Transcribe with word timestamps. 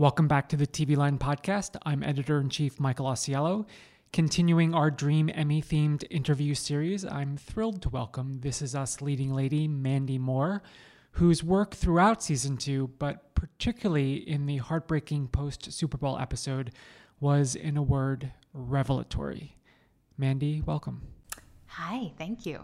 Welcome 0.00 0.28
back 0.28 0.48
to 0.50 0.56
the 0.56 0.64
TV 0.64 0.96
Line 0.96 1.18
podcast. 1.18 1.76
I'm 1.84 2.04
editor 2.04 2.40
in 2.40 2.50
chief 2.50 2.78
Michael 2.78 3.06
Ausiello. 3.06 3.66
Continuing 4.12 4.72
our 4.72 4.92
Dream 4.92 5.28
Emmy 5.34 5.60
themed 5.60 6.04
interview 6.08 6.54
series, 6.54 7.04
I'm 7.04 7.36
thrilled 7.36 7.82
to 7.82 7.88
welcome 7.88 8.38
This 8.42 8.62
Is 8.62 8.76
Us 8.76 9.02
leading 9.02 9.34
lady 9.34 9.66
Mandy 9.66 10.16
Moore, 10.16 10.62
whose 11.10 11.42
work 11.42 11.74
throughout 11.74 12.22
season 12.22 12.56
two, 12.58 12.92
but 13.00 13.34
particularly 13.34 14.18
in 14.18 14.46
the 14.46 14.58
heartbreaking 14.58 15.26
post 15.26 15.72
Super 15.72 15.98
Bowl 15.98 16.16
episode, 16.16 16.70
was, 17.18 17.56
in 17.56 17.76
a 17.76 17.82
word, 17.82 18.30
revelatory. 18.52 19.56
Mandy, 20.16 20.62
welcome. 20.64 21.02
Hi, 21.66 22.12
thank 22.16 22.46
you. 22.46 22.60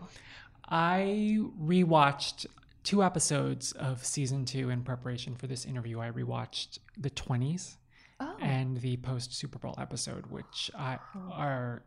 I 0.69 1.41
rewatched 1.61 2.47
two 2.85 3.03
episodes 3.03 3.73
of 3.73 4.05
season 4.05 4.45
two 4.45 4.71
in 4.71 4.83
preparation 4.83 5.35
for 5.35 5.47
this 5.47 5.65
interview. 5.65 6.01
I 6.01 6.11
rewatched 6.11 6.79
the 6.97 7.11
20s 7.11 7.77
oh. 8.21 8.37
and 8.41 8.77
the 8.81 8.99
post 8.99 9.35
Super 9.35 9.59
Bowl 9.59 9.75
episode, 9.79 10.27
which 10.27 10.71
I, 10.79 10.99
are 11.33 11.83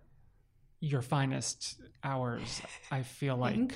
your 0.79 1.01
finest 1.01 1.79
hours, 2.03 2.61
I 2.91 3.03
feel 3.03 3.37
like, 3.37 3.73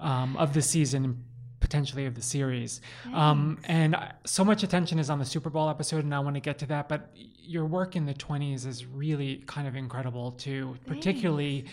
um, 0.00 0.36
of 0.36 0.52
the 0.52 0.62
season 0.62 1.24
potentially 1.60 2.04
of 2.04 2.14
the 2.14 2.22
series. 2.22 2.82
Um, 3.14 3.58
and 3.64 3.96
so 4.26 4.44
much 4.44 4.62
attention 4.62 4.98
is 4.98 5.08
on 5.08 5.18
the 5.18 5.24
Super 5.24 5.48
Bowl 5.48 5.70
episode, 5.70 6.04
and 6.04 6.14
I 6.14 6.18
want 6.18 6.36
to 6.36 6.40
get 6.40 6.58
to 6.58 6.66
that. 6.66 6.90
But 6.90 7.10
your 7.14 7.64
work 7.64 7.96
in 7.96 8.04
the 8.04 8.12
20s 8.12 8.66
is 8.66 8.84
really 8.84 9.44
kind 9.46 9.66
of 9.66 9.74
incredible 9.74 10.32
too, 10.32 10.76
particularly 10.86 11.64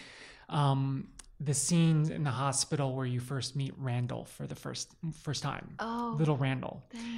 um, 0.48 1.10
the 1.44 1.54
scene 1.54 2.12
in 2.12 2.24
the 2.24 2.32
hospital 2.32 2.96
where 2.96 3.06
you 3.06 3.20
first 3.20 3.56
meet 3.56 3.74
Randall 3.78 4.26
for 4.26 4.46
the 4.46 4.56
first 4.56 4.92
first 5.22 5.44
time. 5.44 5.76
Oh, 5.80 6.16
little 6.18 6.38
Randall. 6.38 6.84
Thanks. 6.92 7.10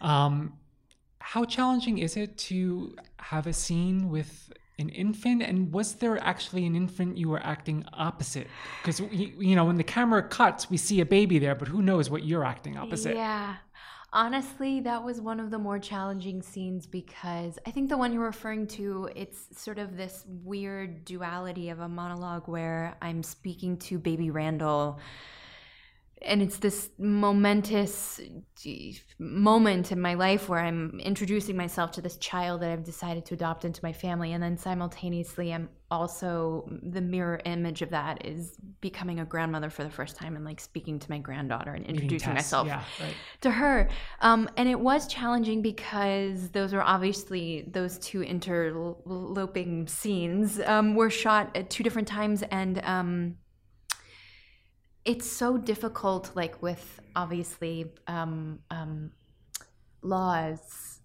Um, 0.00 0.54
how 1.18 1.44
challenging 1.44 1.98
is 1.98 2.16
it 2.16 2.36
to 2.36 2.96
have 3.18 3.46
a 3.46 3.52
scene 3.52 4.10
with 4.10 4.52
an 4.78 4.88
infant 4.88 5.42
and 5.42 5.72
was 5.72 5.94
there 5.94 6.18
actually 6.22 6.66
an 6.66 6.74
infant 6.74 7.16
you 7.16 7.28
were 7.28 7.42
acting 7.44 7.84
opposite 7.92 8.48
because 8.80 9.00
you 9.12 9.54
know 9.54 9.64
when 9.64 9.76
the 9.76 9.84
camera 9.84 10.22
cuts 10.22 10.70
we 10.70 10.76
see 10.76 11.00
a 11.00 11.06
baby 11.06 11.38
there 11.38 11.54
but 11.54 11.68
who 11.68 11.82
knows 11.82 12.10
what 12.10 12.24
you're 12.24 12.44
acting 12.44 12.76
opposite 12.76 13.14
yeah 13.14 13.56
honestly 14.14 14.80
that 14.80 15.02
was 15.02 15.20
one 15.20 15.40
of 15.40 15.50
the 15.50 15.58
more 15.58 15.78
challenging 15.78 16.42
scenes 16.42 16.86
because 16.86 17.58
i 17.66 17.70
think 17.70 17.88
the 17.88 17.96
one 17.96 18.12
you're 18.12 18.22
referring 18.22 18.66
to 18.66 19.08
it's 19.16 19.48
sort 19.58 19.78
of 19.78 19.96
this 19.96 20.24
weird 20.44 21.02
duality 21.06 21.70
of 21.70 21.80
a 21.80 21.88
monologue 21.88 22.46
where 22.46 22.94
i'm 23.00 23.22
speaking 23.22 23.76
to 23.76 23.98
baby 23.98 24.30
randall 24.30 25.00
and 26.24 26.42
it's 26.42 26.58
this 26.58 26.90
momentous 26.98 28.20
moment 29.18 29.92
in 29.92 30.00
my 30.00 30.14
life 30.14 30.48
where 30.48 30.60
I'm 30.60 31.00
introducing 31.00 31.56
myself 31.56 31.92
to 31.92 32.00
this 32.00 32.16
child 32.16 32.62
that 32.62 32.70
I've 32.70 32.84
decided 32.84 33.24
to 33.26 33.34
adopt 33.34 33.64
into 33.64 33.80
my 33.82 33.92
family. 33.92 34.32
And 34.32 34.42
then 34.42 34.56
simultaneously, 34.56 35.52
I'm 35.52 35.68
also 35.90 36.68
the 36.82 37.00
mirror 37.00 37.40
image 37.44 37.82
of 37.82 37.90
that 37.90 38.24
is 38.24 38.56
becoming 38.80 39.20
a 39.20 39.24
grandmother 39.24 39.68
for 39.68 39.84
the 39.84 39.90
first 39.90 40.16
time 40.16 40.36
and 40.36 40.44
like 40.44 40.60
speaking 40.60 40.98
to 40.98 41.10
my 41.10 41.18
granddaughter 41.18 41.72
and 41.72 41.84
introducing 41.86 42.34
myself 42.34 42.66
yeah, 42.66 42.82
right. 43.00 43.14
to 43.40 43.50
her. 43.50 43.88
Um, 44.20 44.48
and 44.56 44.68
it 44.68 44.78
was 44.78 45.06
challenging 45.06 45.60
because 45.60 46.50
those 46.50 46.72
were 46.72 46.82
obviously 46.82 47.68
those 47.70 47.98
two 47.98 48.22
interloping 48.22 49.86
scenes 49.86 50.60
um, 50.60 50.94
were 50.94 51.10
shot 51.10 51.56
at 51.56 51.68
two 51.68 51.82
different 51.82 52.08
times. 52.08 52.42
And, 52.50 52.80
um, 52.84 53.36
it's 55.04 55.28
so 55.30 55.56
difficult 55.56 56.30
like 56.34 56.62
with 56.62 57.00
obviously 57.16 57.92
um, 58.06 58.60
um, 58.70 59.10
laws 60.02 61.00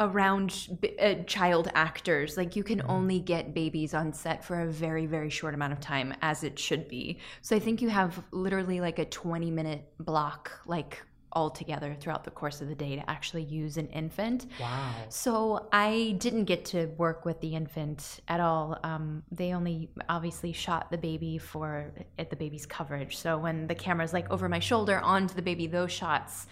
around 0.00 0.68
uh, 1.00 1.14
child 1.26 1.70
actors 1.74 2.36
like 2.36 2.56
you 2.56 2.64
can 2.64 2.78
mm-hmm. 2.78 2.90
only 2.90 3.20
get 3.20 3.54
babies 3.54 3.94
on 3.94 4.12
set 4.12 4.44
for 4.44 4.62
a 4.62 4.66
very 4.66 5.06
very 5.06 5.30
short 5.30 5.54
amount 5.54 5.72
of 5.72 5.80
time 5.80 6.12
as 6.20 6.42
it 6.42 6.58
should 6.58 6.88
be 6.88 7.18
so 7.42 7.54
i 7.54 7.58
think 7.58 7.80
you 7.80 7.88
have 7.88 8.22
literally 8.32 8.80
like 8.80 8.98
a 8.98 9.04
20 9.04 9.50
minute 9.50 9.84
block 10.00 10.50
like 10.66 11.00
all 11.32 11.50
together 11.50 11.96
throughout 11.98 12.24
the 12.24 12.30
course 12.30 12.60
of 12.60 12.68
the 12.68 12.74
day 12.74 12.96
to 12.96 13.10
actually 13.10 13.42
use 13.42 13.76
an 13.76 13.88
infant. 13.88 14.46
Wow. 14.60 14.92
So 15.08 15.68
I 15.72 16.16
didn't 16.18 16.44
get 16.44 16.64
to 16.66 16.86
work 16.98 17.24
with 17.24 17.40
the 17.40 17.54
infant 17.54 18.20
at 18.28 18.40
all. 18.40 18.78
Um, 18.84 19.22
they 19.30 19.54
only 19.54 19.90
obviously 20.08 20.52
shot 20.52 20.90
the 20.90 20.98
baby 20.98 21.38
for 21.38 21.92
at 22.18 22.30
the 22.30 22.36
baby's 22.36 22.66
coverage. 22.66 23.16
So 23.16 23.38
when 23.38 23.66
the 23.66 23.74
camera's 23.74 24.12
like 24.12 24.30
over 24.30 24.48
my 24.48 24.58
shoulder 24.58 24.98
onto 25.00 25.34
the 25.34 25.42
baby, 25.42 25.66
those 25.66 25.92
shots 25.92 26.46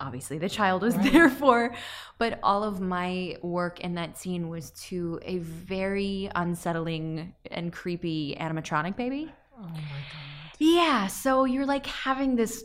obviously 0.00 0.38
the 0.38 0.48
child 0.48 0.82
was 0.82 0.96
right. 0.96 1.12
there 1.12 1.28
for 1.28 1.74
but 2.16 2.38
all 2.42 2.64
of 2.64 2.80
my 2.80 3.36
work 3.42 3.80
in 3.80 3.94
that 3.94 4.16
scene 4.16 4.48
was 4.48 4.70
to 4.70 5.18
a 5.22 5.38
very 5.38 6.30
unsettling 6.34 7.34
and 7.50 7.70
creepy 7.72 8.34
animatronic 8.40 8.96
baby 8.96 9.30
oh 9.58 9.62
my 9.62 9.72
god 9.74 10.39
yeah, 10.62 11.06
so 11.06 11.46
you're 11.46 11.64
like 11.64 11.86
having 11.86 12.36
this 12.36 12.64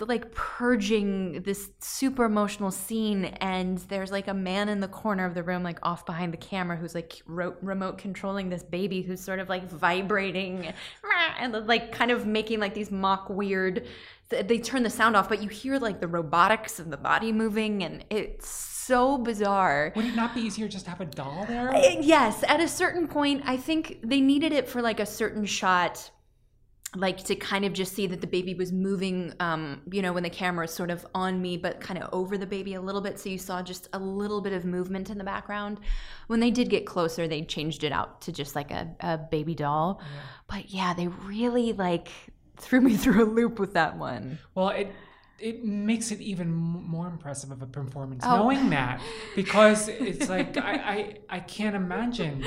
like 0.00 0.30
purging 0.32 1.40
this 1.40 1.70
super 1.80 2.24
emotional 2.24 2.70
scene 2.70 3.24
and 3.24 3.78
there's 3.88 4.12
like 4.12 4.28
a 4.28 4.34
man 4.34 4.68
in 4.68 4.80
the 4.80 4.88
corner 4.88 5.24
of 5.24 5.32
the 5.32 5.42
room 5.42 5.62
like 5.62 5.78
off 5.82 6.04
behind 6.04 6.34
the 6.34 6.36
camera 6.36 6.76
who's 6.76 6.94
like 6.94 7.22
ro- 7.24 7.56
remote 7.62 7.96
controlling 7.96 8.50
this 8.50 8.62
baby 8.62 9.00
who's 9.00 9.22
sort 9.22 9.38
of 9.38 9.48
like 9.48 9.64
vibrating 9.70 10.70
and 11.40 11.54
like 11.66 11.92
kind 11.92 12.10
of 12.10 12.26
making 12.26 12.60
like 12.60 12.74
these 12.74 12.90
mock 12.90 13.30
weird 13.30 13.86
they 14.28 14.58
turn 14.58 14.82
the 14.82 14.90
sound 14.90 15.16
off 15.16 15.26
but 15.26 15.42
you 15.42 15.48
hear 15.48 15.78
like 15.78 15.98
the 15.98 16.08
robotics 16.08 16.78
and 16.78 16.92
the 16.92 16.98
body 16.98 17.32
moving 17.32 17.82
and 17.82 18.04
it's 18.10 18.48
so 18.48 19.16
bizarre. 19.16 19.92
Would 19.96 20.04
it 20.04 20.16
not 20.16 20.34
be 20.34 20.40
easier 20.40 20.66
just 20.66 20.84
to 20.86 20.90
have 20.90 21.00
a 21.00 21.04
doll 21.04 21.46
there? 21.46 21.72
Uh, 21.72 21.96
yes, 22.00 22.42
at 22.48 22.58
a 22.58 22.66
certain 22.66 23.06
point, 23.06 23.42
I 23.46 23.56
think 23.56 24.00
they 24.02 24.20
needed 24.20 24.52
it 24.52 24.68
for 24.68 24.82
like 24.82 24.98
a 24.98 25.06
certain 25.06 25.46
shot 25.46 26.10
like 26.96 27.22
to 27.24 27.36
kind 27.36 27.64
of 27.64 27.72
just 27.72 27.94
see 27.94 28.06
that 28.08 28.20
the 28.20 28.26
baby 28.26 28.54
was 28.54 28.72
moving 28.72 29.32
um, 29.38 29.80
you 29.90 30.02
know 30.02 30.12
when 30.12 30.22
the 30.22 30.30
camera 30.30 30.64
is 30.64 30.72
sort 30.72 30.90
of 30.90 31.06
on 31.14 31.40
me 31.40 31.56
but 31.56 31.80
kind 31.80 32.02
of 32.02 32.08
over 32.12 32.36
the 32.36 32.46
baby 32.46 32.74
a 32.74 32.80
little 32.80 33.00
bit 33.00 33.18
so 33.18 33.28
you 33.28 33.38
saw 33.38 33.62
just 33.62 33.88
a 33.92 33.98
little 33.98 34.40
bit 34.40 34.52
of 34.52 34.64
movement 34.64 35.08
in 35.10 35.18
the 35.18 35.24
background 35.24 35.78
when 36.26 36.40
they 36.40 36.50
did 36.50 36.68
get 36.68 36.86
closer 36.86 37.28
they 37.28 37.42
changed 37.42 37.84
it 37.84 37.92
out 37.92 38.20
to 38.20 38.32
just 38.32 38.56
like 38.56 38.70
a, 38.70 38.88
a 39.00 39.18
baby 39.18 39.54
doll 39.54 40.00
yeah. 40.00 40.20
but 40.48 40.70
yeah 40.70 40.94
they 40.94 41.06
really 41.08 41.72
like 41.72 42.08
threw 42.56 42.80
me 42.80 42.96
through 42.96 43.22
a 43.22 43.28
loop 43.28 43.58
with 43.58 43.74
that 43.74 43.96
one 43.96 44.38
well 44.54 44.70
it 44.70 44.92
it 45.38 45.64
makes 45.64 46.10
it 46.10 46.20
even 46.20 46.52
more 46.52 47.06
impressive 47.06 47.50
of 47.50 47.62
a 47.62 47.66
performance 47.66 48.22
oh. 48.26 48.36
knowing 48.36 48.68
that 48.68 49.00
because 49.36 49.88
it's 49.88 50.28
like 50.28 50.56
I, 50.56 50.72
I 50.72 51.16
i 51.36 51.40
can't 51.40 51.76
imagine 51.76 52.44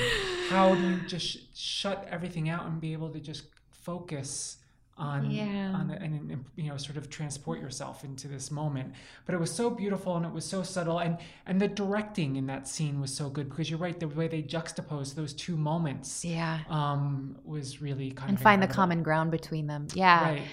how 0.49 0.75
do 0.75 0.81
you 0.81 0.99
just 1.07 1.57
shut 1.57 2.07
everything 2.11 2.49
out 2.49 2.65
and 2.65 2.79
be 2.79 2.93
able 2.93 3.09
to 3.09 3.19
just 3.19 3.52
focus 3.83 4.57
on 4.95 5.31
yeah. 5.31 5.73
on 5.73 5.87
the, 5.87 5.95
and, 5.95 6.31
and, 6.31 6.45
you 6.55 6.69
know 6.69 6.77
sort 6.77 6.97
of 6.97 7.09
transport 7.09 7.59
yourself 7.59 8.03
into 8.03 8.27
this 8.27 8.51
moment 8.51 8.93
but 9.25 9.33
it 9.33 9.39
was 9.39 9.51
so 9.51 9.69
beautiful 9.69 10.15
and 10.15 10.25
it 10.25 10.31
was 10.31 10.45
so 10.45 10.61
subtle 10.61 10.99
and 10.99 11.17
and 11.47 11.59
the 11.59 11.67
directing 11.67 12.35
in 12.35 12.45
that 12.45 12.67
scene 12.67 13.01
was 13.01 13.11
so 13.11 13.27
good 13.27 13.49
because 13.49 13.71
you're 13.71 13.79
right 13.79 13.99
the 13.99 14.07
way 14.07 14.27
they 14.27 14.41
juxtaposed 14.41 15.15
those 15.15 15.33
two 15.33 15.57
moments 15.57 16.23
yeah 16.23 16.59
um 16.69 17.35
was 17.43 17.81
really 17.81 18.11
kind 18.11 18.25
of 18.25 18.29
and 18.29 18.37
of 18.37 18.43
find 18.43 18.61
incredible. 18.61 18.67
the 18.67 18.75
common 18.75 19.03
ground 19.03 19.31
between 19.31 19.65
them 19.65 19.87
yeah 19.95 20.23
right 20.23 20.43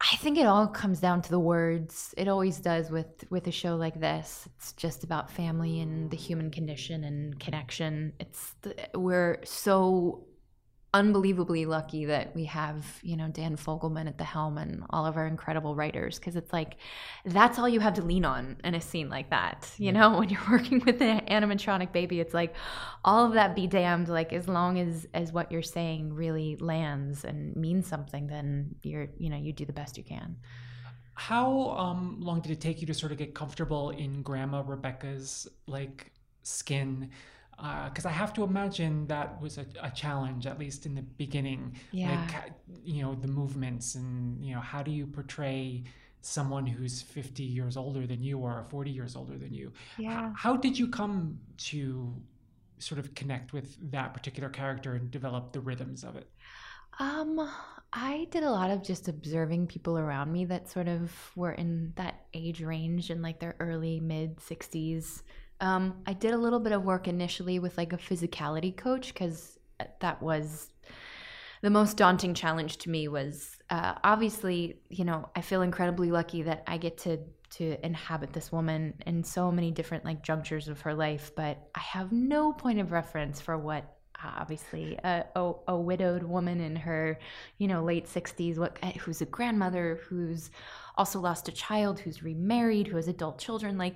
I 0.00 0.14
think 0.14 0.38
it 0.38 0.46
all 0.46 0.68
comes 0.68 1.00
down 1.00 1.22
to 1.22 1.30
the 1.30 1.40
words. 1.40 2.14
It 2.16 2.28
always 2.28 2.60
does 2.60 2.88
with 2.88 3.24
with 3.30 3.48
a 3.48 3.50
show 3.50 3.74
like 3.74 3.98
this. 3.98 4.48
It's 4.54 4.72
just 4.74 5.02
about 5.02 5.28
family 5.28 5.80
and 5.80 6.08
the 6.08 6.16
human 6.16 6.52
condition 6.52 7.02
and 7.02 7.38
connection. 7.40 8.12
It's 8.20 8.54
the, 8.62 8.76
we're 8.94 9.38
so 9.44 10.27
unbelievably 10.94 11.66
lucky 11.66 12.06
that 12.06 12.34
we 12.34 12.44
have 12.46 12.98
you 13.02 13.14
know 13.14 13.28
dan 13.28 13.56
fogelman 13.56 14.06
at 14.06 14.16
the 14.16 14.24
helm 14.24 14.56
and 14.56 14.82
all 14.88 15.04
of 15.04 15.18
our 15.18 15.26
incredible 15.26 15.74
writers 15.74 16.18
because 16.18 16.34
it's 16.34 16.50
like 16.50 16.78
that's 17.26 17.58
all 17.58 17.68
you 17.68 17.78
have 17.78 17.92
to 17.92 18.02
lean 18.02 18.24
on 18.24 18.56
in 18.64 18.74
a 18.74 18.80
scene 18.80 19.10
like 19.10 19.28
that 19.28 19.70
you 19.76 19.92
know? 19.92 20.08
When 20.18 20.30
you're 20.30 20.50
working 20.50 20.82
with 20.84 21.02
an 21.02 21.20
animatronic 21.26 21.92
baby 21.92 22.20
it's 22.20 22.32
like 22.32 22.54
all 23.04 23.26
of 23.26 23.34
that 23.34 23.54
be 23.54 23.66
damned 23.66 24.08
like 24.08 24.32
as 24.32 24.48
long 24.48 24.78
as 24.78 25.06
as 25.12 25.30
what 25.30 25.52
you're 25.52 25.62
saying 25.62 26.14
really 26.14 26.56
lands 26.56 27.24
and 27.24 27.54
means 27.54 27.86
something 27.86 28.26
then 28.26 28.74
you're 28.82 29.08
you 29.18 29.28
know 29.28 29.36
you 29.36 29.52
do 29.52 29.66
the 29.66 29.72
best 29.72 29.98
you 29.98 30.04
can. 30.04 30.36
How 31.14 31.70
um, 31.70 32.18
long 32.20 32.40
did 32.40 32.52
it 32.52 32.60
take 32.60 32.80
you 32.80 32.86
to 32.86 32.94
sort 32.94 33.10
of 33.12 33.18
get 33.18 33.34
comfortable 33.34 33.90
in 33.90 34.22
grandma 34.22 34.62
rebecca's 34.64 35.48
like 35.66 36.12
skin 36.44 37.10
because 37.58 38.06
uh, 38.06 38.10
I 38.10 38.12
have 38.12 38.32
to 38.34 38.44
imagine 38.44 39.06
that 39.08 39.40
was 39.40 39.58
a, 39.58 39.66
a, 39.82 39.90
challenge, 39.90 40.46
at 40.46 40.60
least 40.60 40.86
in 40.86 40.94
the 40.94 41.02
beginning. 41.02 41.74
Yeah. 41.90 42.24
Like, 42.32 42.52
you 42.84 43.02
know, 43.02 43.16
the 43.16 43.26
movements 43.26 43.96
and, 43.96 44.44
you 44.44 44.54
know, 44.54 44.60
how 44.60 44.82
do 44.82 44.92
you 44.92 45.06
portray 45.06 45.82
someone 46.20 46.66
who's 46.66 47.02
50 47.02 47.42
years 47.42 47.76
older 47.76 48.06
than 48.06 48.22
you 48.22 48.38
or 48.38 48.64
40 48.70 48.90
years 48.92 49.16
older 49.16 49.36
than 49.36 49.52
you? 49.52 49.72
Yeah. 49.98 50.28
H- 50.28 50.34
how 50.36 50.56
did 50.56 50.78
you 50.78 50.86
come 50.86 51.40
to 51.58 52.14
sort 52.78 53.00
of 53.00 53.12
connect 53.14 53.52
with 53.52 53.76
that 53.90 54.14
particular 54.14 54.48
character 54.48 54.94
and 54.94 55.10
develop 55.10 55.52
the 55.52 55.60
rhythms 55.60 56.04
of 56.04 56.14
it? 56.14 56.30
Um, 57.00 57.50
I 57.92 58.28
did 58.30 58.44
a 58.44 58.50
lot 58.50 58.70
of 58.70 58.84
just 58.84 59.08
observing 59.08 59.66
people 59.66 59.98
around 59.98 60.32
me 60.32 60.44
that 60.44 60.68
sort 60.68 60.86
of 60.86 61.12
were 61.34 61.52
in 61.52 61.92
that 61.96 62.26
age 62.34 62.60
range 62.60 63.10
in 63.10 63.20
like 63.20 63.40
their 63.40 63.56
early 63.58 63.98
mid 63.98 64.36
60s 64.36 65.22
um, 65.60 66.02
I 66.06 66.12
did 66.12 66.34
a 66.34 66.38
little 66.38 66.60
bit 66.60 66.72
of 66.72 66.84
work 66.84 67.08
initially 67.08 67.58
with 67.58 67.76
like 67.76 67.92
a 67.92 67.98
physicality 67.98 68.76
coach 68.76 69.12
because 69.12 69.58
that 70.00 70.22
was 70.22 70.70
the 71.62 71.70
most 71.70 71.96
daunting 71.96 72.34
challenge 72.34 72.78
to 72.78 72.90
me 72.90 73.08
was 73.08 73.56
uh, 73.70 73.94
obviously 74.04 74.80
you 74.88 75.04
know 75.04 75.28
i 75.36 75.40
feel 75.40 75.62
incredibly 75.62 76.10
lucky 76.10 76.42
that 76.42 76.62
i 76.66 76.76
get 76.76 76.98
to 76.98 77.18
to 77.50 77.84
inhabit 77.84 78.32
this 78.32 78.52
woman 78.52 78.94
in 79.06 79.24
so 79.24 79.50
many 79.50 79.70
different 79.70 80.04
like 80.04 80.22
junctures 80.22 80.68
of 80.68 80.80
her 80.80 80.94
life 80.94 81.32
but 81.34 81.68
i 81.74 81.80
have 81.80 82.12
no 82.12 82.52
point 82.52 82.78
of 82.78 82.92
reference 82.92 83.40
for 83.40 83.56
what 83.56 83.97
obviously 84.24 84.98
a, 85.04 85.24
a, 85.36 85.52
a 85.68 85.76
widowed 85.76 86.22
woman 86.22 86.60
in 86.60 86.76
her 86.76 87.18
you 87.58 87.68
know 87.68 87.82
late 87.82 88.06
60s 88.06 88.58
what 88.58 88.76
who's 88.96 89.20
a 89.20 89.26
grandmother 89.26 90.00
who's 90.08 90.50
also 90.98 91.20
lost 91.20 91.48
a 91.48 91.52
child 91.52 92.00
who's 92.00 92.22
remarried, 92.22 92.88
who 92.88 92.96
has 92.96 93.06
adult 93.06 93.38
children, 93.38 93.78
like 93.78 93.94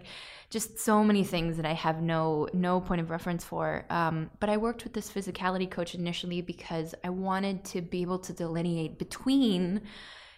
just 0.48 0.78
so 0.78 1.02
many 1.02 1.24
things 1.24 1.56
that 1.56 1.66
I 1.66 1.72
have 1.72 2.00
no 2.00 2.48
no 2.54 2.80
point 2.80 3.00
of 3.00 3.10
reference 3.10 3.44
for. 3.44 3.84
Um, 3.90 4.30
but 4.38 4.48
I 4.48 4.56
worked 4.56 4.84
with 4.84 4.94
this 4.94 5.10
physicality 5.10 5.68
coach 5.68 5.94
initially 5.94 6.40
because 6.40 6.94
I 7.04 7.10
wanted 7.10 7.64
to 7.64 7.82
be 7.82 8.00
able 8.02 8.20
to 8.20 8.32
delineate 8.32 8.98
between 8.98 9.82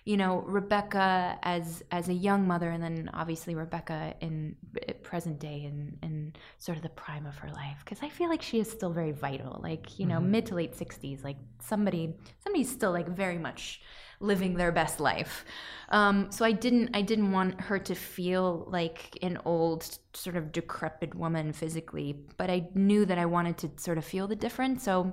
you 0.05 0.17
know 0.17 0.41
rebecca 0.47 1.39
as 1.43 1.83
as 1.91 2.09
a 2.09 2.12
young 2.12 2.47
mother 2.47 2.71
and 2.71 2.83
then 2.83 3.11
obviously 3.15 3.55
rebecca 3.55 4.15
in 4.21 4.55
present 5.03 5.39
day 5.39 5.65
and 5.65 5.97
in 6.03 6.33
sort 6.59 6.77
of 6.77 6.83
the 6.83 6.91
prime 6.91 7.27
of 7.27 7.37
her 7.39 7.49
life 7.51 7.79
because 7.85 8.03
i 8.03 8.09
feel 8.09 8.29
like 8.29 8.43
she 8.43 8.59
is 8.59 8.71
still 8.71 8.91
very 8.91 9.12
vital 9.12 9.61
like 9.62 9.99
you 9.99 10.06
know 10.06 10.19
mm-hmm. 10.19 10.33
mid 10.33 10.47
to 10.47 10.55
late 10.55 10.75
60s 10.75 11.25
like 11.25 11.37
somebody 11.59 12.15
somebody's 12.43 12.71
still 12.71 12.93
like 12.93 13.09
very 13.09 13.39
much 13.39 13.81
living 14.21 14.55
their 14.55 14.73
best 14.73 15.01
life. 15.01 15.45
Um, 15.91 16.31
so 16.31 16.45
I 16.45 16.53
didn't 16.53 16.91
I 16.95 17.03
didn't 17.03 17.33
want 17.33 17.61
her 17.61 17.79
to 17.79 17.95
feel 17.95 18.67
like 18.69 19.19
an 19.23 19.39
old 19.45 19.99
sort 20.15 20.37
of 20.37 20.53
decrepit 20.53 21.15
woman 21.15 21.53
physically, 21.53 22.17
but 22.37 22.51
I 22.51 22.69
knew 22.75 23.05
that 23.06 23.19
I 23.19 23.27
wanted 23.27 23.59
to 23.59 23.71
sort 23.77 23.99
of 23.99 24.05
feel 24.05 24.27
the 24.27 24.37
difference. 24.37 24.83
So 24.83 25.12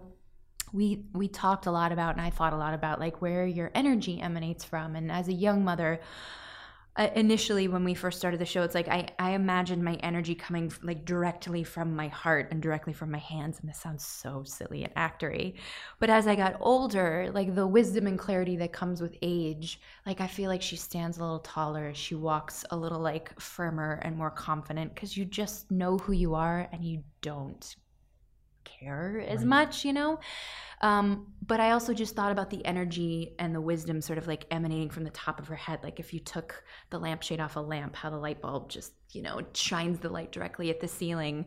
we 0.74 1.04
we 1.14 1.28
talked 1.28 1.66
a 1.66 1.72
lot 1.72 1.92
about 1.92 2.16
and 2.16 2.22
I 2.22 2.30
thought 2.30 2.54
a 2.54 2.58
lot 2.58 2.74
about 2.74 3.00
like 3.00 3.22
where 3.22 3.46
your 3.46 3.72
energy 3.76 4.20
emanates 4.22 4.64
from. 4.64 4.96
And 4.96 5.12
as 5.12 5.28
a 5.28 5.34
young 5.34 5.64
mother 5.64 6.00
uh, 6.98 7.10
initially 7.16 7.70
when 7.70 7.86
we 7.86 7.94
first 7.94 8.18
started 8.18 8.38
the 8.38 8.46
show 8.46 8.64
it's 8.64 8.76
like 8.76 8.90
I, 8.90 9.08
I 9.18 9.32
imagined 9.32 9.82
my 9.82 9.94
energy 9.96 10.36
coming 10.36 10.74
like 10.84 11.06
directly 11.06 11.64
from 11.64 11.96
my 11.96 12.10
heart 12.10 12.50
and 12.52 12.62
directly 12.62 12.92
from 12.92 13.12
my 13.12 13.18
hands. 13.18 13.60
And 13.60 13.70
this 13.70 13.80
sounds 13.80 14.06
so 14.06 14.44
silly 14.46 14.84
and 14.84 14.94
actory. 14.96 15.56
But 16.00 16.10
as 16.10 16.28
i 16.28 16.36
got 16.36 16.58
older 16.60 17.30
like 17.34 17.56
the 17.56 17.66
wisdom 17.66 18.08
and 18.08 18.20
clarity 18.20 18.58
that 18.58 18.74
comes 18.74 19.02
with 19.02 19.16
age 19.22 19.80
like 20.06 20.20
i 20.20 20.28
feel 20.28 20.50
like 20.50 20.62
she 20.62 20.76
stands 20.76 21.18
a 21.18 21.22
little 21.22 21.40
taller. 21.40 21.94
She 21.94 22.16
walks 22.16 22.66
a 22.72 22.76
little 22.76 23.00
like 23.00 23.40
firmer 23.40 24.00
and 24.04 24.18
more 24.18 24.32
confident 24.32 24.94
because 24.94 25.16
you 25.16 25.24
just 25.26 25.72
know 25.72 25.98
who 25.98 26.12
you 26.12 26.36
are 26.36 26.68
and 26.74 26.84
you 26.84 27.04
don't 27.22 27.76
care 28.64 29.24
as 29.28 29.40
right. 29.40 29.48
much 29.48 29.86
you 29.86 29.94
know 29.94 30.20
um, 30.82 31.28
but 31.46 31.60
I 31.60 31.72
also 31.72 31.94
just 31.94 32.16
thought 32.16 32.32
about 32.32 32.50
the 32.50 32.66
energy 32.66 33.36
and 33.38 33.54
the 33.54 33.62
wisdom 33.62 34.02
sort 34.02 34.18
of 34.18 34.28
like 34.28 34.46
emanating 34.50 34.90
from 34.90 35.04
the 35.04 35.12
top 35.12 35.40
of 35.40 35.48
her 35.48 35.56
head. 35.56 35.80
Like 35.84 36.00
if 36.00 36.12
you 36.14 36.20
took 36.20 36.64
the 36.90 37.00
lampshade 37.00 37.40
off 37.40 37.56
a 37.56 37.60
lamp, 37.60 37.96
how 37.96 38.10
the 38.10 38.18
light 38.18 38.42
bulb 38.42 38.70
just, 38.70 38.94
you 39.12 39.22
know, 39.22 39.42
shines 39.54 40.00
the 40.00 40.10
light 40.10 40.32
directly 40.32 40.72
at 40.72 40.80
the 40.80 40.88
ceiling. 40.88 41.46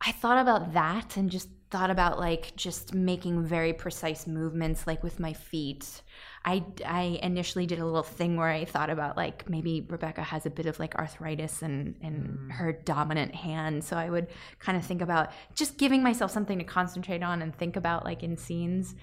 I 0.00 0.12
thought 0.12 0.38
about 0.38 0.72
that 0.74 1.16
and 1.16 1.30
just 1.30 1.48
thought 1.74 1.90
about 1.90 2.20
like 2.20 2.54
just 2.54 2.94
making 2.94 3.44
very 3.44 3.72
precise 3.72 4.28
movements, 4.28 4.86
like 4.86 5.02
with 5.02 5.18
my 5.18 5.32
feet. 5.32 6.02
I, 6.44 6.64
I 6.86 7.18
initially 7.20 7.66
did 7.66 7.80
a 7.80 7.84
little 7.84 8.04
thing 8.04 8.36
where 8.36 8.46
I 8.46 8.64
thought 8.64 8.90
about 8.90 9.16
like 9.16 9.50
maybe 9.50 9.84
Rebecca 9.90 10.22
has 10.22 10.46
a 10.46 10.50
bit 10.50 10.66
of 10.66 10.78
like 10.78 10.94
arthritis 10.94 11.62
in, 11.62 11.96
in 12.00 12.38
mm. 12.38 12.52
her 12.52 12.72
dominant 12.72 13.34
hand. 13.34 13.82
So 13.82 13.96
I 13.96 14.08
would 14.08 14.28
kind 14.60 14.78
of 14.78 14.86
think 14.86 15.02
about 15.02 15.32
just 15.56 15.76
giving 15.76 16.00
myself 16.00 16.30
something 16.30 16.58
to 16.58 16.64
concentrate 16.64 17.24
on 17.24 17.42
and 17.42 17.52
think 17.52 17.74
about 17.74 18.04
like 18.04 18.22
in 18.22 18.36
scenes. 18.36 18.94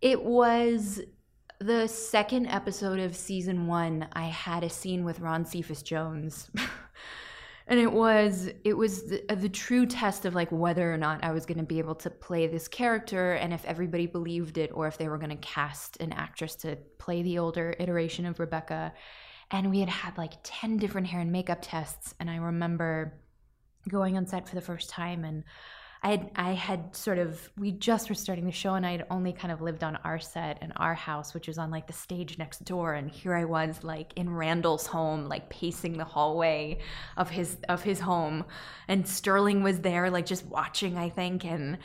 It 0.00 0.22
was 0.22 1.00
the 1.58 1.88
second 1.88 2.46
episode 2.46 3.00
of 3.00 3.16
season 3.16 3.66
one. 3.66 4.06
I 4.12 4.26
had 4.26 4.62
a 4.62 4.70
scene 4.70 5.02
with 5.02 5.18
Ron 5.18 5.44
Cephas 5.44 5.82
Jones. 5.82 6.48
and 7.72 7.80
it 7.80 7.90
was 7.90 8.50
it 8.64 8.76
was 8.76 9.04
the, 9.04 9.24
uh, 9.32 9.34
the, 9.34 9.48
true 9.48 9.86
test 9.86 10.26
of 10.26 10.34
like 10.34 10.52
whether 10.52 10.92
or 10.92 10.98
not 10.98 11.24
I 11.24 11.32
was 11.32 11.46
going 11.46 11.56
to 11.56 11.64
be 11.64 11.78
able 11.78 11.94
to 11.94 12.10
play 12.10 12.46
this 12.46 12.68
character 12.68 13.32
and 13.32 13.50
if 13.50 13.64
everybody 13.64 14.06
believed 14.06 14.58
it 14.58 14.70
or 14.74 14.88
if 14.88 14.98
they 14.98 15.08
were 15.08 15.16
going 15.16 15.30
to 15.30 15.36
cast 15.36 15.96
an 15.96 16.12
actress 16.12 16.54
to 16.56 16.76
play 16.98 17.22
the 17.22 17.38
older 17.38 17.74
iteration 17.80 18.26
of 18.26 18.38
Rebecca. 18.38 18.92
And 19.50 19.70
we 19.70 19.80
had 19.80 19.88
had 19.88 20.18
like 20.18 20.34
10 20.42 20.76
different 20.76 21.06
hair 21.06 21.20
and 21.20 21.32
makeup 21.32 21.60
tests. 21.62 22.14
And 22.20 22.28
I 22.28 22.36
remember 22.36 23.14
going 23.88 24.18
on 24.18 24.26
set 24.26 24.46
for 24.46 24.54
the 24.54 24.60
first 24.60 24.90
time 24.90 25.24
and 25.24 25.42
I 26.04 26.10
had, 26.10 26.30
I 26.34 26.52
had 26.52 26.96
sort 26.96 27.18
of 27.18 27.48
we 27.56 27.70
just 27.70 28.08
were 28.08 28.14
starting 28.14 28.44
the 28.44 28.52
show 28.52 28.74
and 28.74 28.84
I 28.84 28.92
had 28.92 29.06
only 29.08 29.32
kind 29.32 29.52
of 29.52 29.60
lived 29.60 29.84
on 29.84 29.96
our 29.96 30.18
set 30.18 30.58
and 30.60 30.72
our 30.76 30.94
house 30.94 31.32
which 31.32 31.46
was 31.46 31.58
on 31.58 31.70
like 31.70 31.86
the 31.86 31.92
stage 31.92 32.38
next 32.38 32.64
door 32.64 32.94
and 32.94 33.08
here 33.08 33.34
I 33.34 33.44
was 33.44 33.84
like 33.84 34.12
in 34.16 34.28
Randall's 34.28 34.86
home 34.86 35.28
like 35.28 35.48
pacing 35.48 35.98
the 35.98 36.04
hallway 36.04 36.78
of 37.16 37.30
his 37.30 37.56
of 37.68 37.82
his 37.82 38.00
home 38.00 38.44
and 38.88 39.06
Sterling 39.06 39.62
was 39.62 39.80
there 39.80 40.10
like 40.10 40.26
just 40.26 40.44
watching 40.46 40.98
I 40.98 41.08
think 41.08 41.44
and 41.44 41.78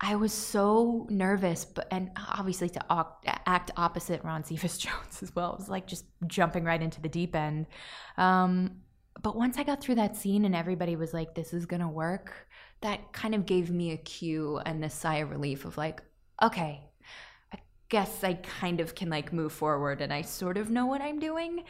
I 0.00 0.16
was 0.16 0.32
so 0.32 1.06
nervous, 1.08 1.64
but 1.64 1.86
and 1.90 2.10
obviously 2.16 2.68
to 2.70 3.06
act 3.46 3.70
opposite 3.76 4.22
Ron 4.24 4.44
Cephas 4.44 4.76
Jones 4.78 5.22
as 5.22 5.34
well. 5.34 5.54
It 5.54 5.60
was 5.60 5.68
like 5.68 5.86
just 5.86 6.04
jumping 6.26 6.64
right 6.64 6.82
into 6.82 7.00
the 7.00 7.08
deep 7.08 7.34
end. 7.34 7.66
Um, 8.18 8.82
but 9.22 9.36
once 9.36 9.56
I 9.56 9.62
got 9.62 9.80
through 9.80 9.94
that 9.94 10.16
scene 10.16 10.44
and 10.44 10.54
everybody 10.54 10.96
was 10.96 11.14
like, 11.14 11.34
"This 11.34 11.54
is 11.54 11.66
gonna 11.66 11.88
work," 11.88 12.48
that 12.84 13.14
kind 13.14 13.34
of 13.34 13.46
gave 13.46 13.70
me 13.70 13.92
a 13.92 13.96
cue 13.96 14.60
and 14.66 14.84
a 14.84 14.90
sigh 14.90 15.16
of 15.16 15.30
relief 15.30 15.64
of 15.64 15.78
like, 15.78 16.02
okay, 16.42 16.82
I 17.50 17.58
guess 17.88 18.22
I 18.22 18.34
kind 18.34 18.78
of 18.78 18.94
can 18.94 19.08
like 19.08 19.32
move 19.32 19.54
forward 19.54 20.02
and 20.02 20.12
I 20.12 20.20
sort 20.20 20.58
of 20.58 20.70
know 20.70 20.84
what 20.84 21.00
I'm 21.00 21.18
doing. 21.18 21.64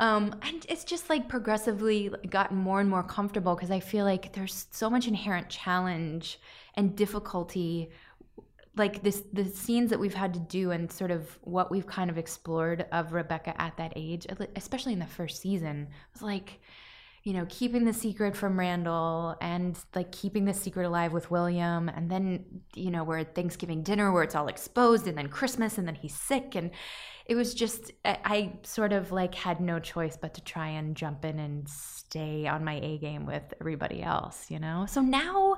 Um, 0.00 0.34
and 0.42 0.66
it's 0.68 0.82
just 0.82 1.08
like 1.08 1.28
progressively 1.28 2.10
gotten 2.28 2.56
more 2.56 2.80
and 2.80 2.90
more 2.90 3.04
comfortable 3.04 3.54
because 3.54 3.70
I 3.70 3.78
feel 3.78 4.04
like 4.04 4.32
there's 4.32 4.66
so 4.72 4.90
much 4.90 5.06
inherent 5.06 5.48
challenge 5.48 6.40
and 6.74 6.96
difficulty 6.96 7.90
like 8.76 9.04
this 9.04 9.22
the 9.32 9.44
scenes 9.44 9.88
that 9.90 10.00
we've 10.00 10.14
had 10.14 10.34
to 10.34 10.40
do 10.40 10.72
and 10.72 10.90
sort 10.90 11.12
of 11.12 11.38
what 11.42 11.70
we've 11.70 11.86
kind 11.86 12.10
of 12.10 12.18
explored 12.18 12.86
of 12.90 13.12
Rebecca 13.12 13.58
at 13.62 13.76
that 13.76 13.92
age, 13.94 14.26
especially 14.56 14.94
in 14.94 14.98
the 14.98 15.06
first 15.06 15.40
season, 15.40 15.86
was 16.12 16.22
like 16.22 16.60
you 17.26 17.32
know, 17.32 17.44
keeping 17.48 17.84
the 17.84 17.92
secret 17.92 18.36
from 18.36 18.56
Randall 18.56 19.34
and 19.40 19.76
like 19.96 20.12
keeping 20.12 20.44
the 20.44 20.54
secret 20.54 20.86
alive 20.86 21.12
with 21.12 21.28
William. 21.28 21.88
And 21.88 22.08
then, 22.08 22.44
you 22.72 22.88
know, 22.92 23.02
we're 23.02 23.18
at 23.18 23.34
Thanksgiving 23.34 23.82
dinner 23.82 24.12
where 24.12 24.22
it's 24.22 24.36
all 24.36 24.46
exposed, 24.46 25.08
and 25.08 25.18
then 25.18 25.26
Christmas, 25.26 25.76
and 25.76 25.88
then 25.88 25.96
he's 25.96 26.14
sick. 26.14 26.54
And 26.54 26.70
it 27.26 27.34
was 27.34 27.52
just, 27.52 27.90
I, 28.04 28.18
I 28.24 28.52
sort 28.62 28.92
of 28.92 29.10
like 29.10 29.34
had 29.34 29.60
no 29.60 29.80
choice 29.80 30.16
but 30.16 30.34
to 30.34 30.40
try 30.44 30.68
and 30.68 30.96
jump 30.96 31.24
in 31.24 31.40
and 31.40 31.68
stay 31.68 32.46
on 32.46 32.64
my 32.64 32.74
A 32.74 32.98
game 32.98 33.26
with 33.26 33.42
everybody 33.60 34.04
else, 34.04 34.48
you 34.48 34.60
know? 34.60 34.86
So 34.88 35.00
now, 35.00 35.56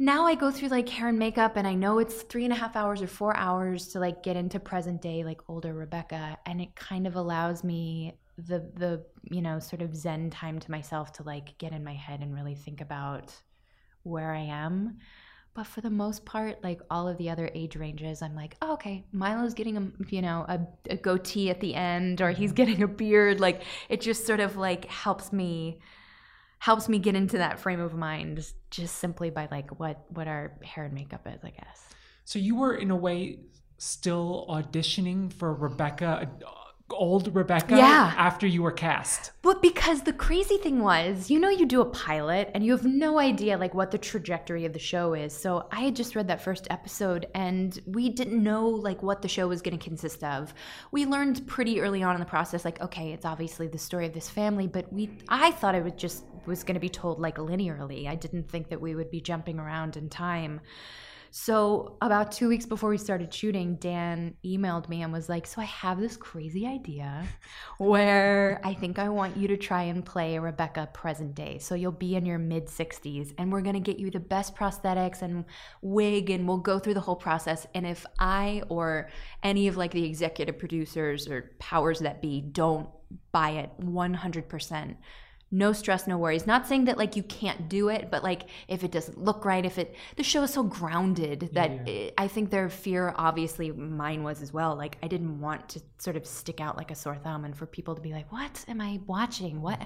now 0.00 0.26
I 0.26 0.34
go 0.34 0.50
through 0.50 0.70
like 0.70 0.88
hair 0.88 1.06
and 1.06 1.20
makeup 1.20 1.56
and 1.56 1.68
I 1.68 1.74
know 1.74 2.00
it's 2.00 2.22
three 2.22 2.42
and 2.42 2.52
a 2.52 2.56
half 2.56 2.74
hours 2.74 3.00
or 3.00 3.06
four 3.06 3.36
hours 3.36 3.90
to 3.90 4.00
like 4.00 4.24
get 4.24 4.34
into 4.34 4.58
present 4.58 5.00
day, 5.00 5.22
like 5.22 5.40
older 5.46 5.72
Rebecca. 5.72 6.36
And 6.46 6.60
it 6.60 6.74
kind 6.74 7.06
of 7.06 7.14
allows 7.14 7.62
me 7.62 8.18
the 8.36 8.70
the 8.74 9.04
you 9.30 9.40
know 9.40 9.58
sort 9.58 9.82
of 9.82 9.94
zen 9.94 10.30
time 10.30 10.58
to 10.58 10.70
myself 10.70 11.12
to 11.12 11.22
like 11.22 11.56
get 11.58 11.72
in 11.72 11.84
my 11.84 11.94
head 11.94 12.20
and 12.20 12.34
really 12.34 12.54
think 12.54 12.80
about 12.80 13.34
where 14.02 14.32
I 14.32 14.40
am. 14.42 14.98
But 15.54 15.68
for 15.68 15.80
the 15.80 15.90
most 15.90 16.24
part, 16.24 16.64
like 16.64 16.80
all 16.90 17.06
of 17.06 17.16
the 17.16 17.30
other 17.30 17.48
age 17.54 17.76
ranges, 17.76 18.22
I'm 18.22 18.34
like, 18.34 18.56
oh, 18.60 18.72
okay, 18.72 19.04
Milo's 19.12 19.54
getting 19.54 19.76
a 19.76 19.92
you 20.08 20.22
know 20.22 20.44
a, 20.48 20.60
a 20.90 20.96
goatee 20.96 21.50
at 21.50 21.60
the 21.60 21.74
end, 21.74 22.20
or 22.20 22.30
he's 22.30 22.50
mm-hmm. 22.50 22.56
getting 22.56 22.82
a 22.82 22.88
beard. 22.88 23.40
Like 23.40 23.62
it 23.88 24.00
just 24.00 24.26
sort 24.26 24.40
of 24.40 24.56
like 24.56 24.86
helps 24.86 25.32
me 25.32 25.80
helps 26.58 26.88
me 26.88 26.98
get 26.98 27.14
into 27.14 27.38
that 27.38 27.60
frame 27.60 27.78
of 27.78 27.94
mind 27.94 28.52
just 28.70 28.96
simply 28.96 29.30
by 29.30 29.46
like 29.50 29.78
what 29.78 30.04
what 30.08 30.26
our 30.26 30.58
hair 30.64 30.84
and 30.84 30.94
makeup 30.94 31.26
is, 31.26 31.44
I 31.44 31.50
guess. 31.50 31.84
So 32.24 32.38
you 32.38 32.56
were 32.56 32.74
in 32.74 32.90
a 32.90 32.96
way 32.96 33.38
still 33.78 34.46
auditioning 34.48 35.32
for 35.32 35.54
Rebecca 35.54 36.30
old 36.90 37.34
Rebecca 37.34 37.76
Yeah. 37.76 38.12
after 38.16 38.46
you 38.46 38.62
were 38.62 38.70
cast. 38.72 39.32
But 39.42 39.62
because 39.62 40.02
the 40.02 40.12
crazy 40.12 40.58
thing 40.58 40.82
was, 40.82 41.30
you 41.30 41.40
know, 41.40 41.48
you 41.48 41.66
do 41.66 41.80
a 41.80 41.86
pilot 41.86 42.50
and 42.54 42.64
you 42.64 42.72
have 42.72 42.84
no 42.84 43.18
idea 43.18 43.56
like 43.58 43.74
what 43.74 43.90
the 43.90 43.98
trajectory 43.98 44.64
of 44.64 44.72
the 44.72 44.78
show 44.78 45.14
is. 45.14 45.32
So 45.36 45.66
I 45.72 45.80
had 45.80 45.96
just 45.96 46.14
read 46.14 46.28
that 46.28 46.42
first 46.42 46.66
episode 46.70 47.26
and 47.34 47.78
we 47.86 48.10
didn't 48.10 48.42
know 48.42 48.68
like 48.68 49.02
what 49.02 49.22
the 49.22 49.28
show 49.28 49.48
was 49.48 49.62
going 49.62 49.76
to 49.78 49.82
consist 49.84 50.22
of. 50.22 50.52
We 50.92 51.06
learned 51.06 51.46
pretty 51.46 51.80
early 51.80 52.02
on 52.02 52.14
in 52.14 52.20
the 52.20 52.26
process 52.26 52.64
like 52.64 52.80
okay, 52.80 53.12
it's 53.12 53.24
obviously 53.24 53.66
the 53.66 53.78
story 53.78 54.06
of 54.06 54.12
this 54.12 54.28
family, 54.28 54.66
but 54.66 54.92
we 54.92 55.18
I 55.28 55.52
thought 55.52 55.74
it 55.74 55.82
was 55.84 55.94
just 55.96 56.24
was 56.46 56.62
going 56.64 56.74
to 56.74 56.80
be 56.80 56.90
told 56.90 57.18
like 57.18 57.36
linearly. 57.36 58.06
I 58.06 58.14
didn't 58.14 58.50
think 58.50 58.68
that 58.68 58.80
we 58.80 58.94
would 58.94 59.10
be 59.10 59.20
jumping 59.20 59.58
around 59.58 59.96
in 59.96 60.10
time. 60.10 60.60
So, 61.36 61.96
about 62.00 62.30
two 62.30 62.48
weeks 62.48 62.64
before 62.64 62.90
we 62.90 62.96
started 62.96 63.34
shooting, 63.34 63.74
Dan 63.74 64.36
emailed 64.44 64.88
me 64.88 65.02
and 65.02 65.12
was 65.12 65.28
like, 65.28 65.48
So, 65.48 65.60
I 65.60 65.64
have 65.64 65.98
this 65.98 66.16
crazy 66.16 66.64
idea 66.64 67.26
where 67.78 68.60
I 68.62 68.72
think 68.72 69.00
I 69.00 69.08
want 69.08 69.36
you 69.36 69.48
to 69.48 69.56
try 69.56 69.82
and 69.82 70.06
play 70.06 70.38
Rebecca 70.38 70.88
present 70.92 71.34
day. 71.34 71.58
So, 71.58 71.74
you'll 71.74 71.90
be 71.90 72.14
in 72.14 72.24
your 72.24 72.38
mid 72.38 72.68
60s 72.68 73.34
and 73.36 73.50
we're 73.50 73.62
going 73.62 73.74
to 73.74 73.80
get 73.80 73.98
you 73.98 74.12
the 74.12 74.20
best 74.20 74.54
prosthetics 74.54 75.22
and 75.22 75.44
wig 75.82 76.30
and 76.30 76.46
we'll 76.46 76.58
go 76.58 76.78
through 76.78 76.94
the 76.94 77.00
whole 77.00 77.16
process. 77.16 77.66
And 77.74 77.84
if 77.84 78.06
I 78.20 78.62
or 78.68 79.10
any 79.42 79.66
of 79.66 79.76
like 79.76 79.90
the 79.90 80.04
executive 80.04 80.56
producers 80.56 81.26
or 81.26 81.50
powers 81.58 81.98
that 81.98 82.22
be 82.22 82.42
don't 82.42 82.88
buy 83.32 83.50
it 83.50 83.70
100%, 83.80 84.96
no 85.54 85.72
stress 85.72 86.06
no 86.08 86.18
worries. 86.18 86.46
Not 86.48 86.66
saying 86.66 86.86
that 86.86 86.98
like 86.98 87.14
you 87.14 87.22
can't 87.22 87.68
do 87.68 87.88
it 87.88 88.10
but 88.10 88.24
like 88.24 88.42
if 88.66 88.82
it 88.82 88.90
doesn't 88.90 89.18
look 89.18 89.44
right 89.44 89.64
if 89.64 89.78
it 89.78 89.94
the 90.16 90.24
show 90.24 90.42
is 90.42 90.52
so 90.52 90.64
grounded 90.64 91.50
that 91.52 91.70
it, 91.88 92.12
i 92.18 92.26
think 92.26 92.50
their 92.50 92.68
fear 92.68 93.14
obviously 93.16 93.70
mine 93.70 94.24
was 94.24 94.42
as 94.42 94.52
well. 94.52 94.74
Like 94.74 94.98
i 95.02 95.08
didn't 95.08 95.40
want 95.40 95.68
to 95.70 95.80
sort 95.98 96.16
of 96.16 96.26
stick 96.26 96.60
out 96.60 96.76
like 96.76 96.90
a 96.90 96.94
sore 96.94 97.16
thumb 97.16 97.44
and 97.44 97.56
for 97.56 97.66
people 97.66 97.94
to 97.94 98.00
be 98.00 98.12
like 98.12 98.30
what 98.32 98.64
am 98.68 98.80
i 98.80 99.00
watching? 99.06 99.62
What? 99.62 99.80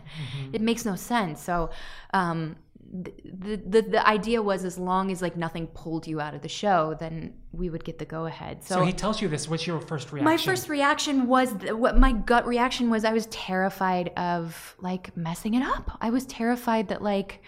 It 0.52 0.62
makes 0.62 0.84
no 0.84 0.96
sense. 0.96 1.42
So 1.42 1.70
um 2.14 2.56
the, 2.90 3.57
the 3.66 3.83
the 3.83 4.09
idea 4.09 4.40
was 4.40 4.64
as 4.64 4.78
long 4.78 5.11
as 5.11 5.21
like 5.21 5.37
nothing 5.37 5.66
pulled 5.68 6.07
you 6.07 6.21
out 6.21 6.35
of 6.35 6.40
the 6.40 6.49
show 6.49 6.97
then 6.99 7.35
we 7.52 7.68
would 7.68 7.85
get 7.85 7.99
the 7.99 8.04
go 8.04 8.26
ahead 8.26 8.62
So, 8.64 8.85
he 8.85 8.92
tells 8.92 9.21
you 9.21 9.28
this. 9.28 9.49
What's 9.49 9.66
your 9.66 9.80
first 9.80 10.12
reaction? 10.12 10.25
my 10.25 10.37
first 10.37 10.68
reaction 10.68 11.26
was 11.26 11.52
th- 11.54 11.73
what 11.73 11.99
my 11.99 12.12
gut 12.12 12.47
reaction 12.47 12.88
was 12.90 13.04
I 13.04 13.12
was 13.12 13.26
terrified 13.26 14.09
of 14.16 14.75
like 14.80 15.14
messing 15.16 15.54
it 15.54 15.62
up. 15.62 15.99
I 16.00 16.11
was 16.11 16.25
terrified 16.26 16.88
that 16.88 17.02
like 17.02 17.42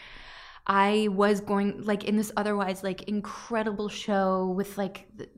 I 0.72 1.08
was 1.08 1.40
going 1.40 1.82
like 1.82 2.04
in 2.04 2.16
this 2.16 2.30
otherwise 2.36 2.84
like 2.84 3.02
incredible 3.08 3.88
show 3.88 4.54
with 4.56 4.78
like 4.78 5.08
the, 5.16 5.28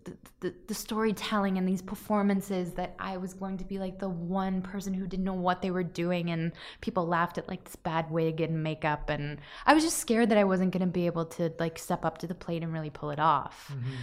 the, 0.41 0.55
the, 0.67 0.75
storytelling 0.75 1.57
and 1.57 1.67
these 1.67 1.81
performances 1.81 2.73
that 2.73 2.95
I 2.99 3.17
was 3.17 3.33
going 3.33 3.57
to 3.57 3.65
be 3.65 3.79
like 3.79 3.99
the 3.99 4.11
one 4.11 4.61
person 4.61 4.93
who 4.93 5.07
didn't 5.07 5.25
know 5.25 5.33
what 5.33 5.63
they 5.63 5.71
were 5.71 5.85
doing 5.85 6.29
and 6.29 6.53
people 6.83 7.07
laughed 7.07 7.39
at 7.39 7.49
like 7.49 7.65
this 7.65 7.77
bad 7.77 8.11
wig 8.11 8.43
and 8.43 8.63
makeup 8.63 9.09
and 9.09 9.41
I 9.65 9.73
was 9.73 9.83
just 9.83 9.97
scared 9.97 10.29
that 10.29 10.37
I 10.37 10.45
wasn't 10.45 10.71
going 10.71 10.87
to 10.87 10.93
be 10.93 11.07
able 11.07 11.25
to 11.25 11.51
like 11.59 11.79
step 11.79 12.05
up 12.05 12.19
to 12.19 12.27
the 12.27 12.35
plate 12.35 12.63
and 12.63 12.71
really 12.71 12.91
pull 12.91 13.11
it 13.11 13.19
off. 13.19 13.71
Mm-hmm. 13.73 13.95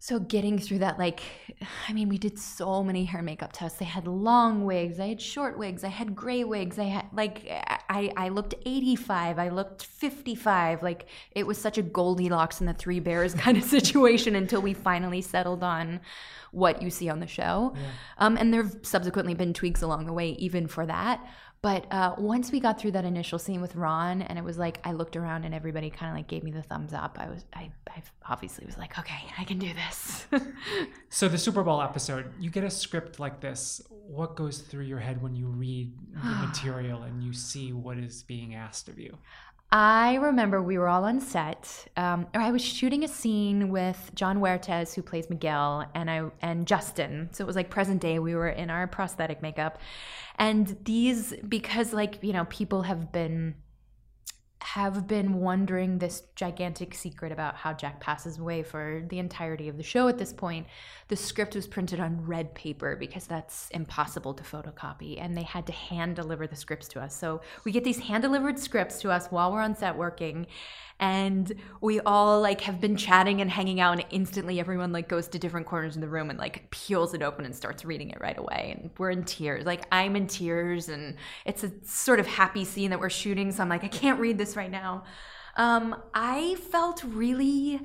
So 0.00 0.20
getting 0.20 0.60
through 0.60 0.78
that, 0.78 0.96
like, 0.96 1.20
I 1.88 1.92
mean, 1.92 2.08
we 2.08 2.18
did 2.18 2.38
so 2.38 2.84
many 2.84 3.04
hair 3.04 3.20
makeup 3.20 3.50
tests. 3.52 3.80
They 3.80 3.84
had 3.84 4.06
long 4.06 4.64
wigs, 4.64 5.00
I 5.00 5.08
had 5.08 5.20
short 5.20 5.58
wigs, 5.58 5.82
I 5.82 5.88
had 5.88 6.14
gray 6.14 6.44
wigs, 6.44 6.78
I 6.78 6.84
had 6.84 7.06
like, 7.12 7.46
I 7.48 8.12
I 8.16 8.28
looked 8.28 8.54
85, 8.64 9.40
I 9.40 9.48
looked 9.48 9.82
55. 9.82 10.84
Like 10.84 11.06
it 11.32 11.44
was 11.44 11.58
such 11.58 11.78
a 11.78 11.82
Goldilocks 11.82 12.60
and 12.60 12.68
the 12.68 12.74
Three 12.74 13.00
Bears 13.00 13.34
kind 13.44 13.58
of 13.58 13.64
situation 13.64 14.36
until 14.36 14.62
we 14.62 14.72
finally 14.72 15.20
settled 15.20 15.64
on 15.64 16.00
what 16.52 16.80
you 16.80 16.90
see 16.90 17.08
on 17.08 17.18
the 17.18 17.26
show. 17.26 17.74
Um, 18.18 18.36
and 18.36 18.54
there've 18.54 18.76
subsequently 18.82 19.34
been 19.34 19.52
tweaks 19.52 19.82
along 19.82 20.06
the 20.06 20.12
way, 20.12 20.30
even 20.30 20.68
for 20.68 20.86
that. 20.86 21.26
But 21.60 21.92
uh, 21.92 22.14
once 22.18 22.52
we 22.52 22.60
got 22.60 22.80
through 22.80 22.92
that 22.92 23.04
initial 23.04 23.38
scene 23.38 23.60
with 23.60 23.74
Ron, 23.74 24.22
and 24.22 24.38
it 24.38 24.44
was 24.44 24.58
like 24.58 24.78
I 24.84 24.92
looked 24.92 25.16
around 25.16 25.44
and 25.44 25.52
everybody 25.52 25.90
kind 25.90 26.10
of 26.10 26.16
like 26.16 26.28
gave 26.28 26.44
me 26.44 26.52
the 26.52 26.62
thumbs 26.62 26.92
up. 26.92 27.18
I 27.20 27.28
was, 27.28 27.44
I, 27.52 27.70
I 27.88 28.02
obviously 28.28 28.64
was 28.64 28.78
like, 28.78 28.96
okay, 28.98 29.18
I 29.38 29.44
can 29.44 29.58
do 29.58 29.70
this. 29.74 30.26
So 31.10 31.26
the 31.26 31.38
Super 31.38 31.62
Bowl 31.62 31.80
episode, 31.80 32.30
you 32.38 32.50
get 32.50 32.64
a 32.64 32.70
script 32.70 33.18
like 33.18 33.40
this. 33.40 33.80
What 33.88 34.36
goes 34.36 34.58
through 34.58 34.84
your 34.84 34.98
head 34.98 35.22
when 35.22 35.34
you 35.34 35.46
read 35.46 35.92
the 36.12 36.46
material 36.46 37.02
and 37.02 37.22
you 37.22 37.32
see 37.32 37.72
what 37.72 37.96
is 37.98 38.22
being 38.22 38.54
asked 38.54 38.88
of 38.88 38.98
you? 38.98 39.16
I 39.70 40.14
remember 40.14 40.62
we 40.62 40.78
were 40.78 40.88
all 40.88 41.04
on 41.04 41.20
set, 41.20 41.88
um, 41.98 42.26
or 42.34 42.40
I 42.40 42.50
was 42.50 42.62
shooting 42.62 43.04
a 43.04 43.08
scene 43.08 43.68
with 43.68 44.10
Jon 44.14 44.38
Huertas, 44.38 44.94
who 44.94 45.02
plays 45.02 45.28
Miguel, 45.28 45.84
and 45.94 46.10
I 46.10 46.24
and 46.40 46.66
Justin. 46.66 47.28
So 47.32 47.44
it 47.44 47.46
was 47.46 47.54
like 47.56 47.68
present 47.68 48.00
day. 48.00 48.18
We 48.18 48.34
were 48.34 48.48
in 48.48 48.70
our 48.70 48.86
prosthetic 48.86 49.42
makeup, 49.42 49.78
and 50.38 50.76
these 50.84 51.34
because 51.48 51.92
like 51.92 52.18
you 52.22 52.32
know 52.32 52.44
people 52.46 52.82
have 52.82 53.12
been 53.12 53.54
have 54.60 55.06
been 55.06 55.34
wondering 55.34 55.98
this 55.98 56.22
gigantic 56.34 56.94
secret 56.94 57.32
about 57.32 57.54
how 57.54 57.72
Jack 57.72 58.00
passes 58.00 58.38
away 58.38 58.62
for 58.62 59.04
the 59.08 59.18
entirety 59.18 59.68
of 59.68 59.76
the 59.76 59.82
show 59.82 60.08
at 60.08 60.18
this 60.18 60.32
point. 60.32 60.66
The 61.08 61.16
script 61.16 61.54
was 61.54 61.66
printed 61.66 62.00
on 62.00 62.26
red 62.26 62.54
paper 62.54 62.96
because 62.96 63.26
that's 63.26 63.70
impossible 63.70 64.34
to 64.34 64.42
photocopy, 64.42 65.22
and 65.22 65.36
they 65.36 65.44
had 65.44 65.66
to 65.66 65.72
hand 65.72 66.16
deliver 66.16 66.46
the 66.46 66.56
scripts 66.56 66.88
to 66.88 67.00
us. 67.00 67.16
So 67.16 67.40
we 67.64 67.72
get 67.72 67.84
these 67.84 67.98
hand 67.98 68.22
delivered 68.22 68.58
scripts 68.58 69.00
to 69.00 69.10
us 69.10 69.28
while 69.28 69.52
we're 69.52 69.62
on 69.62 69.76
set 69.76 69.96
working. 69.96 70.46
And 71.00 71.52
we 71.80 72.00
all 72.00 72.40
like 72.40 72.62
have 72.62 72.80
been 72.80 72.96
chatting 72.96 73.40
and 73.40 73.50
hanging 73.50 73.80
out, 73.80 73.92
and 73.92 74.04
instantly 74.10 74.58
everyone 74.58 74.92
like 74.92 75.08
goes 75.08 75.28
to 75.28 75.38
different 75.38 75.66
corners 75.66 75.94
of 75.94 76.02
the 76.02 76.08
room 76.08 76.30
and 76.30 76.38
like 76.38 76.70
peels 76.70 77.14
it 77.14 77.22
open 77.22 77.44
and 77.44 77.54
starts 77.54 77.84
reading 77.84 78.10
it 78.10 78.20
right 78.20 78.36
away. 78.36 78.74
And 78.76 78.90
we're 78.98 79.10
in 79.10 79.24
tears. 79.24 79.64
Like 79.64 79.86
I'm 79.92 80.16
in 80.16 80.26
tears, 80.26 80.88
and 80.88 81.16
it's 81.44 81.62
a 81.62 81.70
sort 81.84 82.18
of 82.18 82.26
happy 82.26 82.64
scene 82.64 82.90
that 82.90 82.98
we're 82.98 83.10
shooting. 83.10 83.52
So 83.52 83.62
I'm 83.62 83.68
like, 83.68 83.84
I 83.84 83.88
can't 83.88 84.18
read 84.18 84.38
this 84.38 84.56
right 84.56 84.70
now. 84.70 85.04
Um, 85.56 85.96
I 86.14 86.56
felt 86.70 87.04
really 87.04 87.80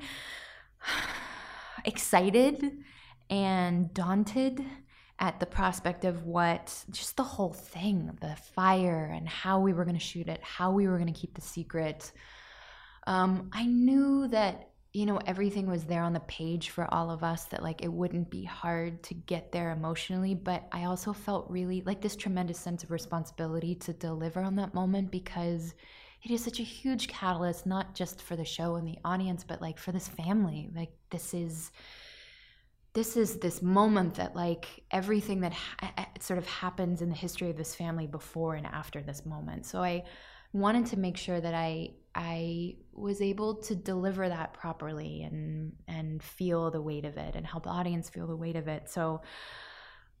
excited 1.84 2.78
and 3.30 3.92
daunted 3.94 4.64
at 5.18 5.38
the 5.40 5.46
prospect 5.46 6.04
of 6.04 6.24
what 6.24 6.84
just 6.90 7.16
the 7.16 7.22
whole 7.22 7.52
thing 7.52 8.10
the 8.20 8.36
fire 8.54 9.10
and 9.14 9.28
how 9.28 9.60
we 9.60 9.72
were 9.72 9.84
going 9.84 9.96
to 9.96 10.02
shoot 10.02 10.28
it 10.28 10.40
how 10.42 10.72
we 10.72 10.88
were 10.88 10.98
going 10.98 11.12
to 11.12 11.18
keep 11.18 11.34
the 11.34 11.40
secret 11.40 12.10
um, 13.06 13.50
i 13.52 13.64
knew 13.64 14.28
that 14.28 14.70
you 14.92 15.06
know 15.06 15.18
everything 15.26 15.68
was 15.68 15.84
there 15.84 16.02
on 16.02 16.12
the 16.12 16.20
page 16.20 16.70
for 16.70 16.92
all 16.94 17.10
of 17.10 17.24
us 17.24 17.46
that 17.46 17.62
like 17.62 17.82
it 17.82 17.92
wouldn't 17.92 18.30
be 18.30 18.44
hard 18.44 19.02
to 19.02 19.14
get 19.14 19.52
there 19.52 19.70
emotionally 19.70 20.34
but 20.34 20.66
i 20.72 20.84
also 20.84 21.12
felt 21.12 21.50
really 21.50 21.82
like 21.82 22.00
this 22.00 22.16
tremendous 22.16 22.58
sense 22.58 22.82
of 22.82 22.90
responsibility 22.90 23.74
to 23.74 23.92
deliver 23.92 24.40
on 24.40 24.56
that 24.56 24.74
moment 24.74 25.10
because 25.10 25.74
it 26.24 26.30
is 26.30 26.42
such 26.42 26.58
a 26.58 26.62
huge 26.64 27.08
catalyst 27.08 27.66
not 27.66 27.94
just 27.94 28.22
for 28.22 28.34
the 28.34 28.44
show 28.44 28.76
and 28.76 28.88
the 28.88 28.98
audience 29.04 29.44
but 29.44 29.60
like 29.60 29.78
for 29.78 29.92
this 29.92 30.08
family. 30.08 30.70
Like 30.74 30.92
this 31.10 31.34
is 31.34 31.70
this 32.94 33.16
is 33.16 33.38
this 33.38 33.60
moment 33.60 34.14
that 34.14 34.34
like 34.34 34.66
everything 34.90 35.40
that 35.40 35.52
ha- 35.52 36.06
sort 36.20 36.38
of 36.38 36.46
happens 36.46 37.02
in 37.02 37.10
the 37.10 37.14
history 37.14 37.50
of 37.50 37.56
this 37.56 37.74
family 37.74 38.06
before 38.06 38.54
and 38.54 38.66
after 38.66 39.02
this 39.02 39.26
moment. 39.26 39.66
So 39.66 39.82
i 39.82 40.04
wanted 40.54 40.86
to 40.86 40.98
make 40.98 41.16
sure 41.16 41.40
that 41.40 41.54
i 41.54 41.90
i 42.14 42.74
was 42.92 43.20
able 43.20 43.56
to 43.56 43.74
deliver 43.74 44.28
that 44.28 44.54
properly 44.54 45.22
and 45.22 45.72
and 45.88 46.22
feel 46.22 46.70
the 46.70 46.80
weight 46.80 47.04
of 47.04 47.16
it 47.16 47.34
and 47.34 47.46
help 47.46 47.64
the 47.64 47.70
audience 47.70 48.08
feel 48.08 48.26
the 48.26 48.36
weight 48.36 48.56
of 48.56 48.68
it 48.68 48.88
so 48.88 49.20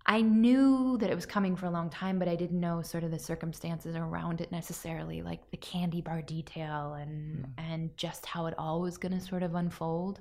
I 0.06 0.20
knew 0.20 0.98
that 0.98 1.10
it 1.10 1.14
was 1.14 1.24
coming 1.24 1.56
for 1.56 1.64
a 1.64 1.70
long 1.70 1.88
time, 1.88 2.18
but 2.18 2.28
I 2.28 2.36
didn't 2.36 2.60
know 2.60 2.82
sort 2.82 3.04
of 3.04 3.10
the 3.10 3.18
circumstances 3.18 3.96
around 3.96 4.42
it 4.42 4.52
necessarily, 4.52 5.22
like 5.22 5.50
the 5.50 5.56
candy 5.56 6.02
bar 6.02 6.20
detail 6.20 6.94
and 6.94 7.46
and 7.56 7.96
just 7.96 8.26
how 8.26 8.46
it 8.46 8.54
all 8.58 8.82
was 8.82 8.98
going 8.98 9.18
to 9.18 9.20
sort 9.20 9.42
of 9.42 9.54
unfold. 9.54 10.20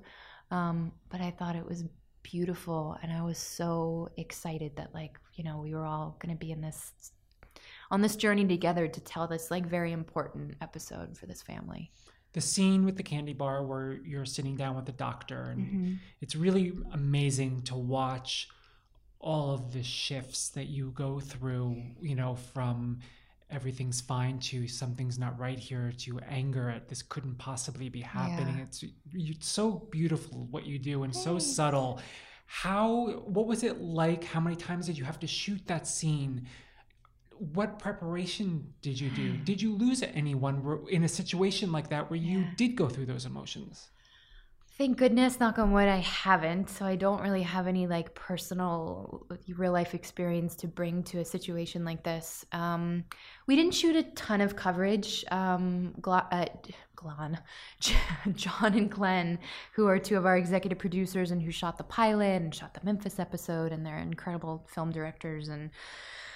Um, 0.52 0.94
but 1.10 1.20
I 1.20 1.32
thought 1.32 1.58
it 1.58 1.66
was 1.66 1.84
beautiful, 2.22 2.98
and 3.04 3.12
I 3.12 3.24
was 3.24 3.38
so 3.38 4.08
excited 4.16 4.78
that 4.78 4.94
like 4.94 5.20
you 5.34 5.44
know 5.44 5.58
we 5.58 5.74
were 5.76 5.86
all 5.86 6.16
going 6.20 6.34
to 6.34 6.40
be 6.40 6.54
in 6.54 6.62
this 6.62 6.94
on 7.94 8.02
this 8.02 8.16
journey 8.16 8.44
together 8.44 8.88
to 8.88 9.00
tell 9.02 9.28
this 9.28 9.52
like 9.52 9.68
very 9.68 9.92
important 9.92 10.56
episode 10.62 11.16
for 11.16 11.28
this 11.28 11.44
family. 11.44 11.92
The 12.34 12.42
scene 12.42 12.86
with 12.86 12.98
the 12.98 13.04
candy 13.04 13.34
bar 13.34 13.64
where 13.64 14.00
you're 14.04 14.26
sitting 14.26 14.56
down 14.56 14.76
with 14.76 14.88
the 14.88 14.94
doctor, 14.94 15.44
and 15.52 15.60
mm-hmm. 15.60 15.94
it's 16.20 16.36
really 16.36 16.74
amazing 16.92 17.62
to 17.64 17.76
watch 17.76 18.50
all 19.20 19.54
of 19.54 19.74
the 19.74 19.84
shifts 19.84 20.50
that 20.50 20.66
you 20.66 20.92
go 20.96 21.20
through, 21.20 21.80
you 22.02 22.16
know, 22.16 22.34
from 22.34 23.00
everything's 23.52 24.02
fine 24.02 24.40
to 24.40 24.68
something's 24.68 25.20
not 25.20 25.40
right 25.40 25.60
here 25.60 25.94
to 26.00 26.20
anger 26.28 26.72
at 26.72 26.90
this 26.90 27.04
couldn't 27.04 27.38
possibly 27.38 27.90
be 27.90 28.02
happening. 28.02 28.58
Yeah. 28.58 28.64
It's 28.64 28.84
it's 29.14 29.48
so 29.48 29.88
beautiful 29.92 30.48
what 30.50 30.66
you 30.66 30.80
do 30.80 31.04
and 31.04 31.16
so 31.16 31.38
subtle. 31.38 32.02
How 32.48 33.22
what 33.26 33.46
was 33.46 33.62
it 33.62 33.80
like? 33.80 34.24
How 34.24 34.40
many 34.40 34.56
times 34.56 34.88
did 34.88 34.98
you 34.98 35.04
have 35.04 35.20
to 35.20 35.28
shoot 35.28 35.62
that 35.68 35.86
scene? 35.86 36.48
What 37.38 37.80
preparation 37.80 38.74
did 38.82 39.00
you 39.00 39.10
do? 39.10 39.38
Did 39.38 39.62
you 39.62 39.76
lose 39.76 40.02
anyone 40.04 40.86
in 40.90 41.04
a 41.04 41.10
situation 41.10 41.72
like 41.72 41.90
that 41.90 42.10
where 42.10 42.20
you 42.20 42.40
Yeah. 42.40 42.52
did 42.56 42.76
go 42.76 42.88
through 42.88 43.08
those 43.08 43.26
emotions? 43.26 43.90
Thank 44.76 44.98
goodness, 44.98 45.40
knock 45.40 45.60
on 45.60 45.72
wood, 45.72 45.88
I 45.88 45.98
haven't. 45.98 46.68
So 46.68 46.84
I 46.84 46.96
don't 46.96 47.22
really 47.22 47.44
have 47.44 47.68
any 47.68 47.86
like 47.86 48.16
personal 48.16 49.28
real 49.48 49.72
life 49.72 49.94
experience 49.94 50.56
to 50.58 50.68
bring 50.68 51.04
to 51.04 51.20
a 51.20 51.26
situation 51.26 51.86
like 51.86 52.04
this. 52.04 52.44
Um, 52.52 53.04
we 53.46 53.56
didn't 53.56 53.76
shoot 53.76 53.96
a 53.96 54.02
ton 54.02 54.42
of 54.42 54.56
coverage. 54.56 55.24
Um, 55.30 55.94
uh, 56.04 56.46
Glenn, 56.96 57.40
John 58.34 58.74
and 58.74 58.90
Glenn, 58.90 59.38
who 59.74 59.86
are 59.88 60.00
two 60.00 60.18
of 60.18 60.26
our 60.26 60.38
executive 60.38 60.80
producers 60.80 61.30
and 61.30 61.42
who 61.42 61.52
shot 61.52 61.78
the 61.78 61.84
pilot 61.84 62.42
and 62.42 62.56
shot 62.56 62.74
the 62.74 62.82
Memphis 62.84 63.20
episode, 63.20 63.72
and 63.74 63.86
they're 63.86 64.00
incredible 64.00 64.66
film 64.74 64.92
directors 64.92 65.50
and 65.50 65.70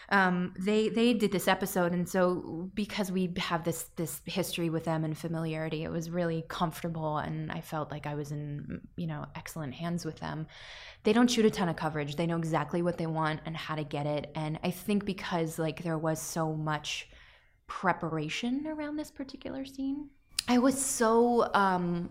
um, 0.10 0.54
they 0.58 0.88
they 0.88 1.14
did 1.14 1.32
this 1.34 1.50
episode, 1.50 1.92
and 1.92 2.08
so 2.08 2.70
because 2.74 3.12
we 3.12 3.34
have 3.38 3.66
this 3.66 3.84
this 3.98 4.22
history 4.26 4.70
with 4.70 4.86
them 4.86 5.04
and 5.04 5.18
familiarity, 5.18 5.84
it 5.84 5.92
was 5.92 6.10
really 6.10 6.46
comfortable, 6.48 7.18
and 7.18 7.52
I 7.52 7.60
felt 7.60 7.92
like 7.92 8.08
I 8.08 8.16
was 8.16 8.32
in 8.32 8.82
you 8.96 9.08
know 9.08 9.26
excellent 9.36 9.74
hands 9.74 10.06
with 10.06 10.20
them. 10.20 10.48
They 11.04 11.12
don't 11.12 11.30
shoot 11.30 11.46
a 11.46 11.50
ton 11.50 11.68
of 11.68 11.76
coverage; 11.76 12.16
they 12.16 12.26
know 12.26 12.38
exactly 12.38 12.82
what 12.82 12.98
they 12.98 13.08
want 13.08 13.42
and 13.46 13.58
how 13.58 13.76
to 13.76 13.84
get 13.84 14.06
it, 14.06 14.32
and 14.34 14.58
I 14.64 14.72
think 14.72 15.04
because 15.04 15.60
like 15.60 15.84
there 15.84 15.98
was 15.98 16.22
so 16.22 16.54
much 16.54 17.10
preparation 17.68 18.66
around 18.66 18.96
this 18.96 19.12
particular 19.12 19.66
scene, 19.66 20.10
I 20.48 20.60
was 20.60 20.80
so 20.80 21.54
um, 21.54 22.10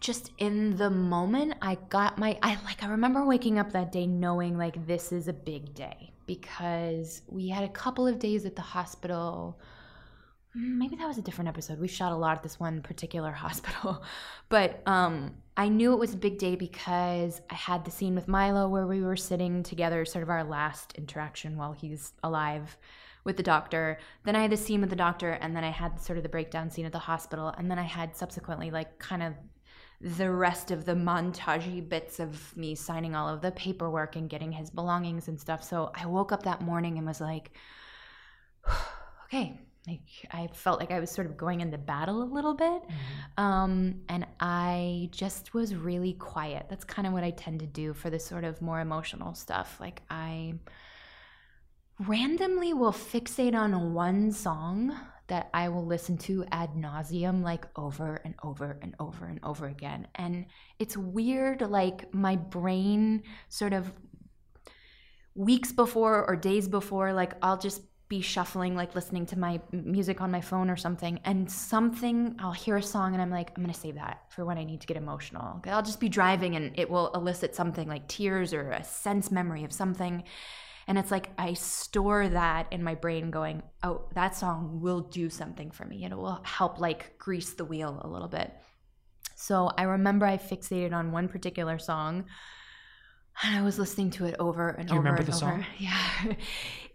just 0.00 0.30
in 0.38 0.76
the 0.76 0.88
moment 0.90 1.54
i 1.60 1.76
got 1.88 2.18
my 2.18 2.38
i 2.40 2.56
like 2.64 2.84
i 2.84 2.86
remember 2.86 3.24
waking 3.24 3.58
up 3.58 3.72
that 3.72 3.90
day 3.90 4.06
knowing 4.06 4.56
like 4.56 4.86
this 4.86 5.10
is 5.10 5.26
a 5.26 5.32
big 5.32 5.74
day 5.74 6.12
because 6.28 7.22
we 7.26 7.48
had 7.48 7.64
a 7.64 7.68
couple 7.68 8.06
of 8.06 8.20
days 8.20 8.46
at 8.46 8.54
the 8.54 8.62
hospital. 8.62 9.58
Maybe 10.54 10.94
that 10.96 11.08
was 11.08 11.18
a 11.18 11.22
different 11.22 11.48
episode. 11.48 11.80
We 11.80 11.88
shot 11.88 12.12
a 12.12 12.16
lot 12.16 12.36
at 12.36 12.42
this 12.44 12.60
one 12.60 12.82
particular 12.82 13.32
hospital. 13.46 14.04
But 14.48 14.82
um, 14.86 15.34
I 15.56 15.68
knew 15.68 15.92
it 15.92 15.98
was 15.98 16.14
a 16.14 16.18
big 16.18 16.38
day 16.38 16.54
because 16.54 17.40
I 17.50 17.54
had 17.54 17.84
the 17.84 17.90
scene 17.90 18.14
with 18.14 18.28
Milo 18.28 18.68
where 18.68 18.86
we 18.86 19.00
were 19.00 19.16
sitting 19.16 19.64
together, 19.64 20.04
sort 20.04 20.22
of 20.22 20.30
our 20.30 20.44
last 20.44 20.92
interaction 20.96 21.56
while 21.56 21.72
he's 21.72 22.12
alive 22.22 22.76
with 23.24 23.36
the 23.36 23.42
doctor. 23.42 23.98
Then 24.24 24.36
I 24.36 24.42
had 24.42 24.52
the 24.52 24.56
scene 24.56 24.80
with 24.80 24.90
the 24.90 24.96
doctor, 24.96 25.32
and 25.32 25.56
then 25.56 25.64
I 25.64 25.70
had 25.70 26.00
sort 26.00 26.18
of 26.18 26.22
the 26.22 26.28
breakdown 26.28 26.70
scene 26.70 26.86
at 26.86 26.92
the 26.92 26.98
hospital. 26.98 27.48
And 27.56 27.70
then 27.70 27.78
I 27.78 27.82
had 27.82 28.14
subsequently, 28.14 28.70
like, 28.70 28.98
kind 28.98 29.22
of 29.22 29.34
the 30.00 30.30
rest 30.30 30.70
of 30.70 30.84
the 30.84 30.94
montagey 30.94 31.86
bits 31.86 32.20
of 32.20 32.56
me 32.56 32.74
signing 32.74 33.16
all 33.16 33.28
of 33.28 33.40
the 33.40 33.50
paperwork 33.50 34.14
and 34.14 34.30
getting 34.30 34.52
his 34.52 34.70
belongings 34.70 35.26
and 35.26 35.40
stuff. 35.40 35.64
So 35.64 35.90
I 35.94 36.06
woke 36.06 36.30
up 36.30 36.44
that 36.44 36.60
morning 36.60 36.98
and 36.98 37.06
was 37.06 37.20
like, 37.20 37.50
okay. 39.24 39.60
Like 39.86 40.00
I 40.30 40.48
felt 40.52 40.80
like 40.80 40.90
I 40.90 41.00
was 41.00 41.10
sort 41.10 41.26
of 41.26 41.38
going 41.38 41.62
into 41.62 41.78
battle 41.78 42.22
a 42.22 42.24
little 42.24 42.52
bit. 42.52 42.82
Mm-hmm. 42.82 43.42
Um, 43.42 43.94
and 44.10 44.26
I 44.38 45.08
just 45.12 45.54
was 45.54 45.74
really 45.74 46.12
quiet. 46.12 46.66
That's 46.68 46.84
kind 46.84 47.06
of 47.06 47.14
what 47.14 47.24
I 47.24 47.30
tend 47.30 47.60
to 47.60 47.66
do 47.66 47.94
for 47.94 48.10
the 48.10 48.18
sort 48.18 48.44
of 48.44 48.60
more 48.60 48.80
emotional 48.80 49.34
stuff. 49.34 49.78
Like 49.80 50.02
I 50.10 50.54
randomly 52.06 52.74
will 52.74 52.92
fixate 52.92 53.54
on 53.54 53.94
one 53.94 54.30
song 54.30 54.94
that 55.28 55.50
I 55.54 55.68
will 55.68 55.86
listen 55.86 56.18
to 56.18 56.44
ad 56.50 56.74
nauseum, 56.74 57.42
like 57.42 57.66
over 57.76 58.20
and 58.24 58.34
over 58.42 58.78
and 58.82 58.94
over 58.98 59.26
and 59.26 59.38
over 59.42 59.66
again. 59.66 60.08
And 60.14 60.46
it's 60.78 60.96
weird, 60.96 61.60
like 61.62 62.12
my 62.12 62.36
brain 62.36 63.22
sort 63.48 63.72
of 63.72 63.92
weeks 65.34 65.70
before 65.70 66.26
or 66.28 66.34
days 66.34 66.66
before, 66.66 67.12
like 67.12 67.34
I'll 67.42 67.58
just 67.58 67.82
be 68.08 68.22
shuffling, 68.22 68.74
like 68.74 68.94
listening 68.94 69.26
to 69.26 69.38
my 69.38 69.60
music 69.70 70.22
on 70.22 70.30
my 70.30 70.40
phone 70.40 70.70
or 70.70 70.76
something, 70.76 71.20
and 71.24 71.50
something, 71.50 72.34
I'll 72.38 72.52
hear 72.52 72.78
a 72.78 72.82
song 72.82 73.12
and 73.12 73.20
I'm 73.20 73.30
like, 73.30 73.52
I'm 73.54 73.62
gonna 73.62 73.74
save 73.74 73.96
that 73.96 74.22
for 74.30 74.46
when 74.46 74.56
I 74.56 74.64
need 74.64 74.80
to 74.80 74.86
get 74.86 74.96
emotional. 74.96 75.62
I'll 75.66 75.82
just 75.82 76.00
be 76.00 76.08
driving 76.08 76.56
and 76.56 76.72
it 76.78 76.88
will 76.88 77.12
elicit 77.12 77.54
something 77.54 77.86
like 77.86 78.08
tears 78.08 78.54
or 78.54 78.70
a 78.70 78.82
sense 78.82 79.30
memory 79.30 79.62
of 79.64 79.72
something. 79.72 80.24
And 80.88 80.98
it's 80.98 81.10
like 81.10 81.30
I 81.38 81.52
store 81.52 82.28
that 82.30 82.66
in 82.72 82.82
my 82.82 82.94
brain 82.94 83.30
going, 83.30 83.62
oh, 83.82 84.08
that 84.14 84.34
song 84.34 84.80
will 84.80 85.02
do 85.02 85.28
something 85.28 85.70
for 85.70 85.84
me. 85.84 86.04
It 86.04 86.16
will 86.16 86.40
help 86.44 86.80
like 86.80 87.18
grease 87.18 87.52
the 87.52 87.66
wheel 87.66 88.00
a 88.02 88.08
little 88.08 88.26
bit. 88.26 88.52
So 89.36 89.70
I 89.76 89.82
remember 89.82 90.24
I 90.24 90.38
fixated 90.38 90.92
on 90.92 91.12
one 91.12 91.28
particular 91.28 91.78
song 91.78 92.24
and 93.42 93.56
I 93.56 93.62
was 93.62 93.78
listening 93.78 94.10
to 94.12 94.24
it 94.24 94.34
over 94.38 94.70
and 94.70 94.88
Do 94.88 94.94
you 94.94 94.98
over 94.98 95.10
remember 95.10 95.22
and 95.22 95.32
the 95.32 95.46
over. 95.46 95.62
song? 95.62 95.66
Yeah. 95.78 96.34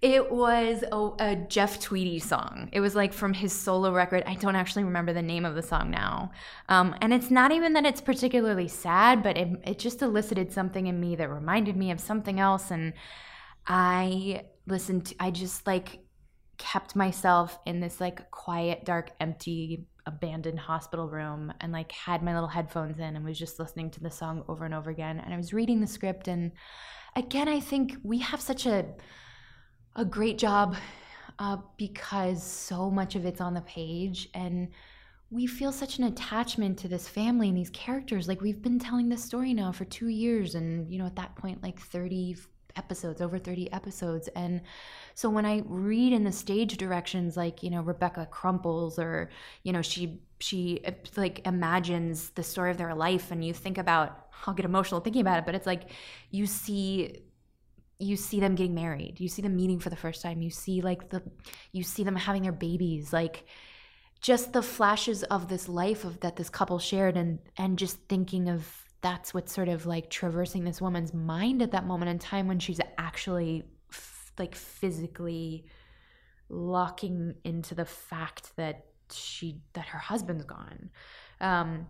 It 0.02 0.30
was 0.30 0.84
a, 0.92 0.98
a, 1.24 1.36
Jeff 1.48 1.80
Tweedy 1.80 2.20
song. 2.20 2.68
It 2.74 2.82
was 2.82 2.94
like 2.94 3.14
from 3.14 3.34
his 3.34 3.54
solo 3.54 3.94
record. 3.94 4.24
I 4.26 4.36
don't 4.36 4.58
actually 4.58 4.84
remember 4.84 5.14
the 5.14 5.22
name 5.22 5.46
of 5.46 5.56
the 5.56 5.62
song 5.62 5.90
now. 5.92 6.32
Um, 6.68 6.94
and 7.00 7.14
it's 7.14 7.32
not 7.32 7.54
even 7.54 7.72
that 7.74 7.86
it's 7.86 8.02
particularly 8.02 8.68
sad, 8.68 9.24
but 9.24 9.38
it, 9.38 9.48
it 9.64 9.80
just 9.80 10.02
elicited 10.02 10.52
something 10.52 10.88
in 10.88 11.00
me 11.00 11.16
that 11.16 11.30
reminded 11.30 11.78
me 11.78 11.90
of 11.90 12.02
something 12.02 12.42
else. 12.42 12.70
And 12.70 12.92
I 13.68 14.46
listened 14.68 15.08
to, 15.08 15.16
I 15.20 15.32
just 15.32 15.66
like 15.68 16.00
kept 16.58 16.96
myself 16.96 17.60
in 17.66 17.80
this 17.80 18.00
like 18.00 18.30
quiet, 18.32 18.86
dark, 18.86 19.12
empty, 19.20 19.86
abandoned 20.06 20.60
hospital 20.60 21.10
room 21.10 21.54
and 21.62 21.72
like 21.72 21.92
had 21.92 22.22
my 22.22 22.34
little 22.34 22.50
headphones 22.50 23.00
in 23.00 23.16
and 23.16 23.24
was 23.24 23.40
just 23.40 23.60
listening 23.60 23.90
to 23.92 24.02
the 24.02 24.12
song 24.12 24.44
over 24.48 24.66
and 24.66 24.74
over 24.74 24.90
again. 24.90 25.20
And 25.20 25.34
I 25.34 25.38
was 25.38 25.54
reading 25.54 25.80
the 25.80 25.88
script. 25.88 26.28
And 26.28 26.52
again, 27.16 27.48
I 27.48 27.60
think 27.60 27.98
we 28.04 28.20
have 28.20 28.42
such 28.42 28.66
a, 28.66 28.86
a 29.96 30.04
great 30.04 30.38
job 30.38 30.76
uh, 31.40 31.58
because 31.78 32.44
so 32.44 32.92
much 32.92 33.16
of 33.16 33.26
it's 33.26 33.42
on 33.42 33.54
the 33.54 33.62
page 33.62 34.30
and 34.34 34.70
we 35.32 35.48
feel 35.48 35.72
such 35.72 35.98
an 35.98 36.04
attachment 36.04 36.78
to 36.78 36.88
this 36.88 37.08
family 37.08 37.50
and 37.50 37.58
these 37.58 37.72
characters 37.72 38.28
like 38.28 38.40
we've 38.40 38.62
been 38.62 38.78
telling 38.78 39.10
this 39.10 39.24
story 39.24 39.52
now 39.52 39.72
for 39.72 39.84
two 39.86 40.10
years 40.10 40.54
and 40.54 40.88
you 40.92 41.00
know 41.00 41.08
at 41.08 41.16
that 41.16 41.36
point 41.36 41.64
like 41.64 41.80
30 41.80 42.36
episodes, 42.76 43.22
over 43.22 43.38
30 43.40 43.72
episodes. 43.72 44.28
And 44.30 44.62
so 45.16 45.30
when 45.30 45.46
I 45.46 45.64
read 45.66 46.14
in 46.14 46.24
the 46.24 46.32
stage 46.32 46.78
directions, 46.78 47.38
like, 47.38 47.64
you 47.64 47.70
know, 47.70 47.82
Rebecca 47.82 48.28
crumples 48.30 49.00
or, 49.00 49.30
you 49.64 49.72
know, 49.72 49.82
she, 49.82 50.22
she 50.40 50.84
like 51.16 51.46
imagines 51.48 52.30
the 52.32 52.44
story 52.44 52.72
of 52.72 52.78
their 52.78 52.96
life 52.96 53.32
and 53.32 53.44
you 53.44 53.54
think 53.54 53.78
about, 53.78 54.28
I'll 54.46 54.54
get 54.54 54.66
emotional 54.66 55.02
thinking 55.02 55.22
about 55.22 55.40
it, 55.40 55.46
but 55.46 55.56
it's 55.56 55.68
like 55.68 55.90
you 56.32 56.46
see 56.46 57.24
you 58.00 58.18
see 58.18 58.40
them 58.40 58.56
getting 58.56 58.74
married 58.74 59.20
you 59.20 59.30
see 59.30 59.42
them 59.42 59.56
meeting 59.56 59.80
for 59.80 59.90
the 59.90 59.96
first 59.96 60.22
time 60.22 60.42
you 60.42 60.50
see 60.50 60.82
like 60.82 61.10
the 61.10 61.22
you 61.72 61.84
see 61.84 62.04
them 62.04 62.16
having 62.16 62.42
their 62.42 62.52
babies 62.52 63.14
like 63.14 63.46
just 64.20 64.54
the 64.54 64.62
flashes 64.62 65.24
of 65.24 65.48
this 65.48 65.70
life 65.70 66.04
of 66.04 66.20
that 66.22 66.36
this 66.36 66.50
couple 66.50 66.80
shared 66.80 67.16
and 67.16 67.40
and 67.58 67.78
just 67.78 67.98
thinking 68.10 68.50
of 68.50 68.83
that's 69.04 69.34
what's 69.34 69.54
sort 69.54 69.70
of 69.70 69.86
like 69.86 70.10
traversing 70.10 70.64
this 70.64 70.82
woman's 70.82 71.14
mind 71.14 71.62
at 71.62 71.72
that 71.72 71.86
moment 71.86 72.10
in 72.10 72.18
time 72.18 72.48
when 72.48 72.58
she's 72.58 72.80
actually 72.98 73.64
f- 73.92 74.32
like 74.40 74.56
physically 74.56 75.66
locking 76.50 77.36
into 77.44 77.76
the 77.76 77.86
fact 77.86 78.52
that 78.56 78.86
she 79.12 79.60
that 79.74 79.86
her 79.86 80.00
husband's 80.00 80.46
gone. 80.46 80.90
Um 81.40 81.88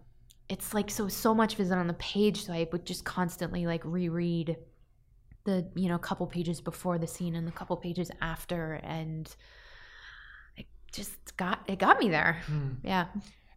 it's 0.50 0.74
like 0.74 0.92
so 0.92 1.08
so 1.08 1.34
much 1.34 1.54
of 1.54 1.60
it 1.62 1.72
on 1.72 1.88
the 1.88 1.94
page 1.94 2.44
so 2.44 2.52
i 2.52 2.68
would 2.74 2.86
just 2.86 3.06
constantly 3.06 3.66
like 3.66 3.82
reread 3.86 4.58
the 5.46 5.66
you 5.76 5.88
know 5.88 5.98
couple 5.98 6.28
pages 6.28 6.62
before 6.62 6.98
the 6.98 7.08
scene 7.08 7.36
and 7.36 7.48
the 7.48 7.52
couple 7.52 7.76
pages 7.78 8.12
after 8.22 8.74
and 8.84 9.36
it 10.58 10.66
just 10.92 11.36
got 11.38 11.60
it 11.68 11.80
got 11.80 12.00
me 12.00 12.10
there. 12.10 12.42
Mm. 12.48 12.78
yeah 12.84 13.06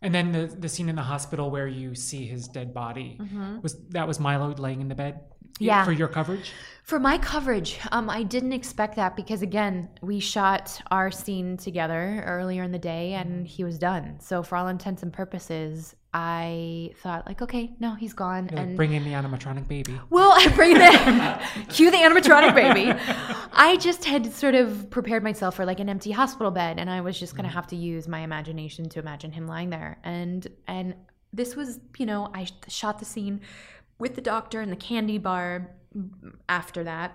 and 0.02 0.14
then 0.14 0.32
the 0.32 0.46
the 0.46 0.68
scene 0.68 0.88
in 0.88 0.96
the 0.96 1.02
hospital 1.02 1.50
where 1.50 1.66
you 1.66 1.94
see 1.94 2.26
his 2.26 2.48
dead 2.48 2.72
body 2.74 3.18
mm-hmm. 3.20 3.60
was 3.60 3.76
that 3.90 4.06
was 4.06 4.20
Milo 4.20 4.54
laying 4.54 4.80
in 4.80 4.88
the 4.88 4.94
bed. 4.94 5.20
Yeah. 5.58 5.84
For 5.84 5.92
your 5.92 6.08
coverage? 6.08 6.52
For 6.82 6.98
my 6.98 7.16
coverage, 7.18 7.78
um, 7.90 8.10
I 8.10 8.22
didn't 8.22 8.52
expect 8.52 8.96
that 8.96 9.16
because 9.16 9.40
again, 9.40 9.88
we 10.02 10.20
shot 10.20 10.78
our 10.90 11.10
scene 11.10 11.56
together 11.56 12.22
earlier 12.26 12.62
in 12.62 12.72
the 12.72 12.78
day 12.78 13.14
and 13.14 13.46
he 13.46 13.64
was 13.64 13.78
done. 13.78 14.20
So 14.20 14.42
for 14.42 14.56
all 14.56 14.68
intents 14.68 15.02
and 15.02 15.12
purposes, 15.12 15.94
I 16.18 16.92
thought 17.02 17.26
like, 17.26 17.42
okay, 17.42 17.74
no, 17.78 17.94
he's 17.94 18.14
gone. 18.14 18.48
You're 18.50 18.58
and 18.58 18.70
like, 18.70 18.76
bring 18.76 18.94
in 18.94 19.04
the 19.04 19.10
animatronic 19.10 19.68
baby. 19.68 20.00
Well, 20.08 20.32
I 20.34 20.48
bring 20.48 20.72
the 20.72 21.66
cue 21.68 21.90
the 21.90 21.98
animatronic 21.98 22.54
baby. 22.54 22.98
I 23.52 23.76
just 23.76 24.06
had 24.06 24.32
sort 24.32 24.54
of 24.54 24.88
prepared 24.88 25.22
myself 25.22 25.56
for 25.56 25.66
like 25.66 25.78
an 25.78 25.90
empty 25.90 26.12
hospital 26.12 26.50
bed, 26.50 26.78
and 26.78 26.88
I 26.88 27.02
was 27.02 27.20
just 27.20 27.36
gonna 27.36 27.50
mm. 27.50 27.52
have 27.52 27.66
to 27.66 27.76
use 27.76 28.08
my 28.08 28.20
imagination 28.20 28.88
to 28.88 28.98
imagine 28.98 29.30
him 29.30 29.46
lying 29.46 29.68
there. 29.68 29.98
And 30.04 30.46
and 30.66 30.94
this 31.34 31.54
was, 31.54 31.80
you 31.98 32.06
know, 32.06 32.30
I 32.32 32.46
shot 32.66 32.98
the 32.98 33.04
scene 33.04 33.42
with 33.98 34.14
the 34.14 34.22
doctor 34.22 34.62
and 34.62 34.72
the 34.72 34.76
candy 34.76 35.18
bar 35.18 35.70
after 36.48 36.82
that. 36.84 37.12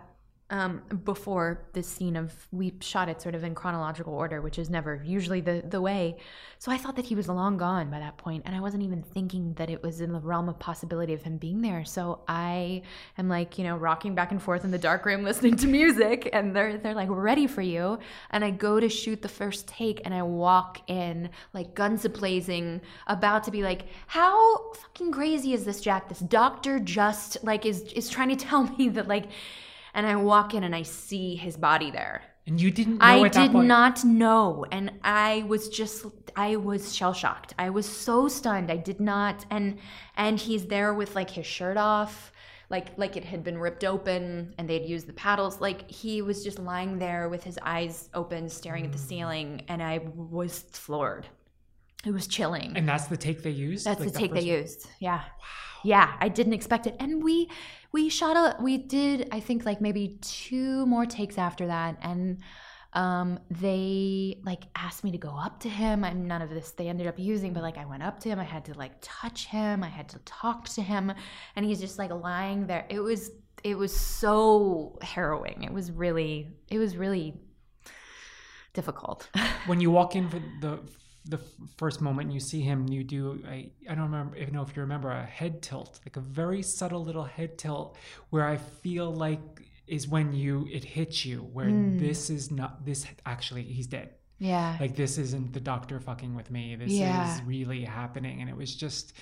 Um, 0.51 0.81
before 1.05 1.63
this 1.71 1.87
scene 1.87 2.17
of 2.17 2.33
we 2.51 2.73
shot 2.81 3.07
it 3.07 3.21
sort 3.21 3.35
of 3.35 3.43
in 3.45 3.55
chronological 3.55 4.13
order, 4.13 4.41
which 4.41 4.59
is 4.59 4.69
never 4.69 5.01
usually 5.03 5.39
the 5.39 5.63
the 5.65 5.79
way. 5.79 6.17
So 6.59 6.71
I 6.71 6.77
thought 6.77 6.97
that 6.97 7.05
he 7.05 7.15
was 7.15 7.29
long 7.29 7.57
gone 7.57 7.89
by 7.89 7.99
that 7.99 8.17
point, 8.17 8.43
and 8.45 8.53
I 8.53 8.59
wasn't 8.59 8.83
even 8.83 9.01
thinking 9.01 9.53
that 9.53 9.69
it 9.69 9.81
was 9.81 10.01
in 10.01 10.11
the 10.11 10.19
realm 10.19 10.49
of 10.49 10.59
possibility 10.59 11.13
of 11.13 11.23
him 11.23 11.37
being 11.37 11.61
there. 11.61 11.85
So 11.85 12.19
I 12.27 12.83
am 13.17 13.29
like, 13.29 13.57
you 13.57 13.63
know, 13.63 13.77
rocking 13.77 14.13
back 14.13 14.31
and 14.31 14.41
forth 14.41 14.65
in 14.65 14.71
the 14.71 14.77
dark 14.77 15.05
room, 15.05 15.23
listening 15.31 15.55
to 15.55 15.67
music, 15.67 16.29
and 16.33 16.53
they're 16.53 16.77
they're 16.77 16.95
like, 16.95 17.07
"We're 17.07 17.21
ready 17.21 17.47
for 17.47 17.61
you," 17.61 17.97
and 18.31 18.43
I 18.43 18.51
go 18.51 18.81
to 18.81 18.89
shoot 18.89 19.21
the 19.21 19.29
first 19.29 19.69
take, 19.69 20.01
and 20.03 20.13
I 20.13 20.21
walk 20.21 20.81
in 20.89 21.29
like 21.53 21.75
guns 21.75 22.05
blazing, 22.09 22.81
about 23.07 23.45
to 23.45 23.51
be 23.51 23.63
like, 23.63 23.83
"How 24.07 24.73
fucking 24.73 25.13
crazy 25.13 25.53
is 25.53 25.63
this, 25.63 25.79
Jack? 25.79 26.09
This 26.09 26.19
doctor 26.19 26.77
just 26.77 27.41
like 27.41 27.65
is 27.65 27.83
is 27.93 28.09
trying 28.09 28.29
to 28.29 28.35
tell 28.35 28.63
me 28.77 28.89
that 28.89 29.07
like." 29.07 29.27
And 29.93 30.05
I 30.07 30.15
walk 30.15 30.53
in 30.53 30.63
and 30.63 30.75
I 30.75 30.83
see 30.83 31.35
his 31.35 31.57
body 31.57 31.91
there. 31.91 32.21
And 32.47 32.59
you 32.59 32.71
didn't 32.71 32.97
know 32.97 33.05
I 33.05 33.27
did 33.27 33.53
not 33.53 34.03
know. 34.03 34.65
And 34.71 34.91
I 35.03 35.45
was 35.47 35.69
just 35.69 36.05
I 36.35 36.55
was 36.55 36.95
shell 36.95 37.13
shocked. 37.13 37.53
I 37.59 37.69
was 37.69 37.87
so 37.87 38.27
stunned. 38.27 38.71
I 38.71 38.77
did 38.77 38.99
not 38.99 39.45
and 39.51 39.77
and 40.17 40.39
he's 40.39 40.65
there 40.65 40.93
with 40.93 41.15
like 41.15 41.29
his 41.29 41.45
shirt 41.45 41.77
off, 41.77 42.31
like 42.69 42.97
like 42.97 43.15
it 43.15 43.25
had 43.25 43.43
been 43.43 43.59
ripped 43.59 43.83
open 43.83 44.55
and 44.57 44.67
they'd 44.67 44.85
used 44.85 45.05
the 45.07 45.13
paddles. 45.13 45.61
Like 45.61 45.89
he 45.91 46.23
was 46.23 46.43
just 46.43 46.57
lying 46.57 46.97
there 46.97 47.29
with 47.29 47.43
his 47.43 47.59
eyes 47.61 48.09
open, 48.15 48.49
staring 48.49 48.83
Mm. 48.83 48.87
at 48.87 48.91
the 48.93 48.97
ceiling, 48.97 49.61
and 49.67 49.83
I 49.83 49.99
was 50.15 50.59
floored. 50.71 51.27
It 52.03 52.11
was 52.11 52.25
chilling. 52.25 52.73
And 52.75 52.89
that's 52.89 53.05
the 53.05 53.17
take 53.17 53.43
they 53.43 53.51
used. 53.51 53.85
That's 53.85 53.99
Like 53.99 54.11
the 54.11 54.17
take 54.19 54.31
they 54.33 54.39
one? 54.39 54.47
used. 54.61 54.87
Yeah. 54.99 55.19
Wow. 55.19 55.23
Yeah, 55.83 56.13
I 56.19 56.29
didn't 56.29 56.53
expect 56.53 56.87
it. 56.87 56.95
And 56.99 57.23
we 57.23 57.49
we 57.91 58.09
shot 58.09 58.37
a 58.37 58.61
we 58.61 58.77
did 58.77 59.27
I 59.31 59.39
think 59.39 59.65
like 59.65 59.81
maybe 59.81 60.17
two 60.21 60.85
more 60.85 61.05
takes 61.05 61.37
after 61.37 61.67
that 61.67 61.97
and 62.01 62.39
um 62.93 63.39
they 63.49 64.41
like 64.43 64.63
asked 64.75 65.03
me 65.03 65.11
to 65.11 65.17
go 65.17 65.29
up 65.29 65.59
to 65.61 65.69
him. 65.69 66.03
I'm 66.03 66.27
none 66.27 66.41
of 66.41 66.49
this 66.49 66.71
they 66.71 66.87
ended 66.87 67.07
up 67.07 67.17
using 67.17 67.53
but 67.53 67.63
like 67.63 67.77
I 67.77 67.85
went 67.85 68.03
up 68.03 68.19
to 68.21 68.29
him. 68.29 68.39
I 68.39 68.43
had 68.43 68.65
to 68.65 68.73
like 68.73 68.93
touch 69.01 69.47
him. 69.47 69.83
I 69.83 69.89
had 69.89 70.09
to 70.09 70.19
talk 70.19 70.67
to 70.69 70.81
him. 70.81 71.13
And 71.55 71.65
he's 71.65 71.79
just 71.79 71.97
like 71.97 72.11
lying 72.11 72.67
there. 72.67 72.85
It 72.89 72.99
was 72.99 73.31
it 73.63 73.77
was 73.77 73.95
so 73.95 74.97
harrowing. 75.01 75.63
It 75.63 75.73
was 75.73 75.91
really 75.91 76.47
it 76.69 76.79
was 76.79 76.97
really 76.97 77.35
difficult. 78.73 79.29
When 79.67 79.79
you 79.79 79.91
walk 79.91 80.15
in 80.15 80.27
for 80.27 80.39
the 80.59 80.79
the 81.25 81.39
first 81.77 82.01
moment 82.01 82.31
you 82.31 82.39
see 82.39 82.61
him, 82.61 82.87
you 82.89 83.03
do 83.03 83.43
I 83.47 83.69
I 83.89 83.95
don't 83.95 84.05
remember 84.11 84.37
don't 84.37 84.53
know 84.53 84.61
if 84.63 84.75
you 84.75 84.81
remember 84.81 85.11
a 85.11 85.23
head 85.25 85.61
tilt, 85.61 85.99
like 86.05 86.17
a 86.17 86.21
very 86.21 86.61
subtle 86.61 87.03
little 87.03 87.23
head 87.23 87.57
tilt, 87.57 87.95
where 88.29 88.45
I 88.47 88.57
feel 88.57 89.13
like 89.13 89.39
is 89.87 90.07
when 90.07 90.33
you 90.33 90.67
it 90.71 90.83
hits 90.83 91.25
you, 91.25 91.39
where 91.53 91.69
Hmm. 91.69 91.97
this 91.97 92.29
is 92.29 92.51
not 92.51 92.85
this 92.85 93.05
actually 93.25 93.63
he's 93.63 93.87
dead. 93.87 94.09
yeah 94.39 94.77
Like 94.79 94.95
this 94.95 95.17
isn't 95.17 95.53
the 95.53 95.59
doctor 95.59 95.99
fucking 95.99 96.33
with 96.35 96.49
me. 96.49 96.75
This 96.75 96.91
Yeah. 96.93 97.23
is 97.35 97.43
really 97.43 97.83
happening, 97.83 98.41
and 98.41 98.49
it 98.49 98.55
was 98.57 98.73
just 98.75 99.13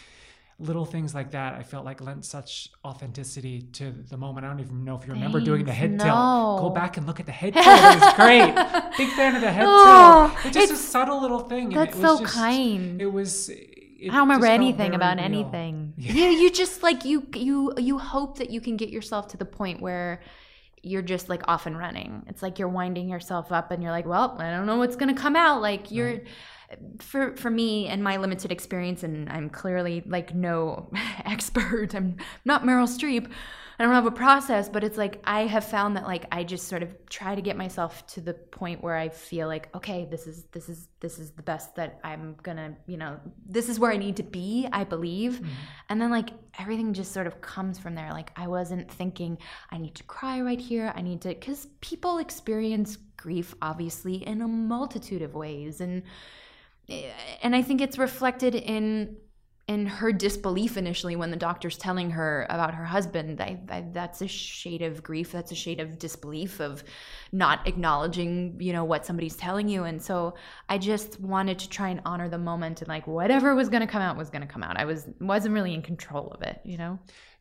little 0.59 0.83
things 0.85 1.15
like 1.15 1.31
that. 1.31 1.53
I 1.55 1.63
felt 1.63 1.85
like 1.85 2.01
lent 2.01 2.25
such 2.25 2.69
authenticity 2.83 3.61
to 3.73 3.91
the 3.91 4.17
moment. 4.17 4.45
I 4.45 4.49
don't 4.49 4.59
even 4.59 4.83
know 4.83 4.97
if 4.97 5.07
you 5.07 5.13
remember 5.13 5.39
doing 5.39 5.63
the 5.65 5.71
head 5.71 5.91
Thanks. 5.91 6.03
tilt. 6.03 6.59
Go 6.61 6.69
back 6.69 6.97
and 6.97 7.07
look 7.07 7.19
at 7.19 7.25
the 7.25 7.31
head 7.31 7.53
tilt. 7.55 7.65
It 7.65 7.99
was 8.01 8.13
great. 8.15 8.53
Big 8.97 9.09
fan 9.15 9.35
of 9.35 9.41
the 9.41 9.51
head 9.51 9.65
Oh, 9.67 10.31
tilt. 10.43 10.45
It's 10.47 10.55
just 10.55 10.73
a 10.73 10.75
subtle 10.75 11.21
little 11.21 11.39
thing. 11.39 11.69
that's 11.69 11.95
it 11.97 12.01
was 12.01 12.17
so 12.17 12.19
just- 12.23 12.33
kind. 12.33 13.01
It 13.01 13.11
was. 13.11 13.49
It 13.49 14.09
I 14.11 14.13
don't 14.13 14.19
remember 14.29 14.45
anything 14.47 14.95
about 14.95 15.17
real. 15.17 15.25
anything. 15.25 15.93
Yeah. 15.97 16.13
You 16.13 16.23
you 16.29 16.51
just 16.51 16.83
like 16.83 17.03
you 17.05 17.27
you 17.35 17.73
you 17.77 17.97
hope 17.97 18.37
that 18.37 18.49
you 18.49 18.61
can 18.61 18.77
get 18.77 18.89
yourself 18.89 19.27
to 19.29 19.37
the 19.37 19.43
point 19.45 19.81
where 19.81 20.21
you're 20.81 21.01
just 21.01 21.27
like 21.27 21.41
off 21.49 21.65
and 21.65 21.77
running. 21.77 22.23
It's 22.27 22.41
like 22.41 22.59
you're 22.59 22.69
winding 22.69 23.09
yourself 23.09 23.51
up 23.51 23.71
and 23.71 23.83
you're 23.83 23.91
like, 23.91 24.05
well, 24.05 24.37
I 24.39 24.51
don't 24.51 24.65
know 24.65 24.77
what's 24.77 24.95
going 24.95 25.13
to 25.13 25.21
come 25.21 25.35
out. 25.35 25.61
Like 25.61 25.91
you're 25.91 26.21
for 26.99 27.35
for 27.35 27.49
me 27.49 27.87
and 27.87 28.03
my 28.03 28.17
limited 28.17 28.51
experience 28.51 29.03
and 29.03 29.29
I'm 29.29 29.49
clearly 29.49 30.03
like 30.05 30.35
no 30.35 30.91
expert. 31.25 31.95
I'm 31.95 32.17
not 32.45 32.63
Meryl 32.63 32.87
Streep. 32.87 33.31
I 33.79 33.83
don't 33.85 33.93
have 33.93 34.05
a 34.05 34.11
process, 34.11 34.67
but 34.67 34.83
it's 34.83 34.97
like 34.97 35.21
I 35.23 35.45
have 35.45 35.63
found 35.63 35.95
that 35.95 36.03
like 36.03 36.25
I 36.33 36.43
just 36.43 36.67
sort 36.67 36.83
of 36.83 36.93
try 37.09 37.33
to 37.33 37.41
get 37.41 37.55
myself 37.55 38.05
to 38.07 38.21
the 38.21 38.33
point 38.33 38.83
where 38.83 38.95
I 38.95 39.07
feel 39.07 39.47
like 39.47 39.73
okay, 39.73 40.05
this 40.11 40.27
is 40.27 40.43
this 40.51 40.67
is 40.67 40.89
this 40.99 41.17
is 41.17 41.31
the 41.31 41.43
best 41.43 41.75
that 41.75 41.99
I'm 42.03 42.35
gonna 42.43 42.75
you 42.87 42.97
know 42.97 43.19
this 43.47 43.69
is 43.69 43.79
where 43.79 43.91
I 43.91 43.97
need 43.97 44.17
to 44.17 44.23
be. 44.23 44.67
I 44.71 44.83
believe, 44.83 45.35
mm-hmm. 45.35 45.47
and 45.87 46.01
then 46.01 46.11
like 46.11 46.31
everything 46.59 46.93
just 46.93 47.13
sort 47.13 47.25
of 47.25 47.39
comes 47.39 47.79
from 47.79 47.95
there. 47.95 48.11
Like 48.11 48.31
I 48.35 48.47
wasn't 48.47 48.91
thinking 48.91 49.37
I 49.71 49.77
need 49.77 49.95
to 49.95 50.03
cry 50.03 50.41
right 50.41 50.59
here. 50.59 50.91
I 50.93 51.01
need 51.01 51.21
to 51.21 51.29
because 51.29 51.67
people 51.79 52.17
experience 52.17 52.97
grief 53.15 53.55
obviously 53.61 54.27
in 54.27 54.41
a 54.41 54.47
multitude 54.47 55.21
of 55.21 55.35
ways, 55.35 55.79
and 55.79 56.03
Eh, 56.89 57.11
and 57.41 57.55
I 57.55 57.61
think 57.61 57.81
it's 57.81 57.97
reflected 57.97 58.55
in 58.55 59.17
in 59.69 59.85
her 59.85 60.11
disbelief 60.11 60.77
initially 60.77 61.15
when 61.15 61.29
the 61.29 61.37
doctor's 61.37 61.77
telling 61.77 62.09
her 62.09 62.47
about 62.49 62.73
her 62.73 62.85
husband. 62.85 63.39
I, 63.39 63.59
I, 63.69 63.85
that's 63.91 64.19
a 64.19 64.27
shade 64.27 64.81
of 64.81 65.03
grief. 65.03 65.31
That's 65.31 65.51
a 65.51 65.55
shade 65.55 65.79
of 65.79 65.99
disbelief 65.99 66.59
of 66.59 66.83
not 67.31 67.67
acknowledging, 67.67 68.59
you 68.59 68.73
know, 68.73 68.83
what 68.83 69.05
somebody's 69.05 69.35
telling 69.35 69.69
you. 69.69 69.83
And 69.83 70.01
so 70.01 70.33
I 70.69 70.79
just 70.79 71.19
wanted 71.19 71.59
to 71.59 71.69
try 71.69 71.89
and 71.89 72.01
honor 72.03 72.27
the 72.27 72.39
moment 72.39 72.81
and 72.81 72.87
like 72.87 73.05
whatever 73.05 73.53
was 73.53 73.69
going 73.69 73.81
to 73.81 73.87
come 73.87 74.01
out 74.01 74.17
was 74.17 74.31
going 74.31 74.41
to 74.41 74.47
come 74.47 74.63
out. 74.63 74.75
I 74.75 74.85
was 74.85 75.07
wasn't 75.21 75.53
really 75.53 75.75
in 75.75 75.83
control 75.83 76.31
of 76.31 76.41
it, 76.41 76.59
you 76.63 76.79
know. 76.79 76.97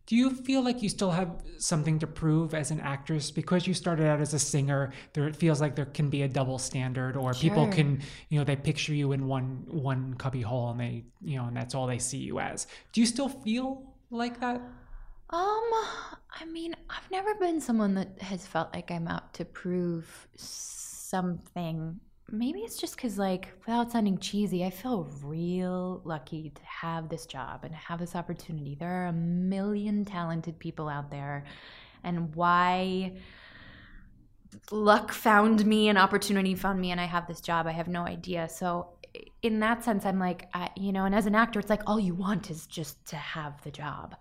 Do 0.09 0.17
you 0.17 0.31
feel 0.31 0.65
like 0.65 0.83
you 0.83 0.89
still 0.89 1.11
have 1.11 1.29
something 1.59 1.99
to 1.99 2.07
prove 2.07 2.55
as 2.55 2.71
an 2.71 2.81
actress 2.81 3.31
because 3.31 3.67
you 3.67 3.75
started 3.75 4.07
out 4.07 4.23
as 4.23 4.33
a 4.33 4.39
singer? 4.39 4.91
There, 5.13 5.29
it 5.29 5.37
feels 5.37 5.61
like 5.61 5.77
there 5.77 5.85
can 5.85 6.09
be 6.09 6.23
a 6.23 6.29
double 6.29 6.59
standard, 6.59 7.15
or 7.15 7.35
people 7.35 7.69
can, 7.69 8.01
you 8.31 8.39
know, 8.39 8.45
they 8.45 8.57
picture 8.57 8.95
you 8.95 9.13
in 9.13 9.27
one 9.27 9.65
one 9.67 10.15
cubby 10.15 10.41
hole, 10.41 10.71
and 10.71 10.81
they, 10.81 11.05
you 11.21 11.37
know, 11.37 11.45
and 11.45 11.55
that's 11.55 11.75
all 11.75 11.87
they 11.87 11.99
see 11.99 12.17
you 12.17 12.41
as. 12.41 12.67
Do 12.95 13.03
you 13.03 13.07
still 13.07 13.29
feel 13.29 13.83
like 14.11 14.41
that? 14.41 14.63
Um, 15.29 15.71
I 16.41 16.47
mean, 16.51 16.75
I've 16.89 17.11
never 17.11 17.35
been 17.35 17.61
someone 17.61 17.93
that 17.97 18.23
has 18.23 18.47
felt 18.47 18.73
like 18.73 18.91
I'm 18.91 19.09
out 19.09 19.35
to 19.35 19.45
prove 19.45 20.27
something. 20.37 22.01
Maybe 22.31 22.61
it's 22.61 22.77
just 22.77 22.95
because, 22.97 23.17
like, 23.17 23.49
without 23.61 23.91
sounding 23.91 24.19
cheesy, 24.19 24.63
I 24.63 24.69
feel 24.69 25.09
real 25.23 26.03
lucky 26.05 26.51
to 26.51 26.63
have 26.63 27.09
this 27.09 27.25
job 27.25 27.65
and 27.65 27.75
have 27.75 27.99
this 27.99 28.15
opportunity. 28.15 28.77
There 28.79 29.05
are 29.05 29.07
a 29.07 29.13
million 29.15 30.05
talented 30.05 30.59
people 30.59 30.91
out 30.91 31.11
there, 31.11 31.45
and 32.05 32.35
why 32.35 33.15
luck 34.71 35.11
found 35.13 35.65
me, 35.65 35.89
an 35.89 35.97
opportunity 35.97 36.55
found 36.55 36.81
me, 36.81 36.91
and 36.91 37.01
I 37.01 37.07
have 37.07 37.27
this 37.27 37.41
job. 37.41 37.67
I 37.67 37.73
have 37.73 37.89
no 37.89 38.03
idea. 38.03 38.49
So, 38.51 38.91
in 39.43 39.61
that 39.61 39.85
sense, 39.85 40.05
I'm 40.05 40.19
like, 40.19 40.49
I, 40.53 40.71
you 40.77 40.93
know, 40.93 41.05
and 41.05 41.15
as 41.15 41.27
an 41.27 41.35
actor, 41.35 41.61
it's 41.61 41.71
like 41.71 41.83
all 41.87 42.01
you 42.01 42.15
want 42.15 42.51
is 42.51 42.67
just 42.67 43.05
to 43.07 43.17
have 43.17 43.63
the 43.63 43.71
job. 43.71 44.17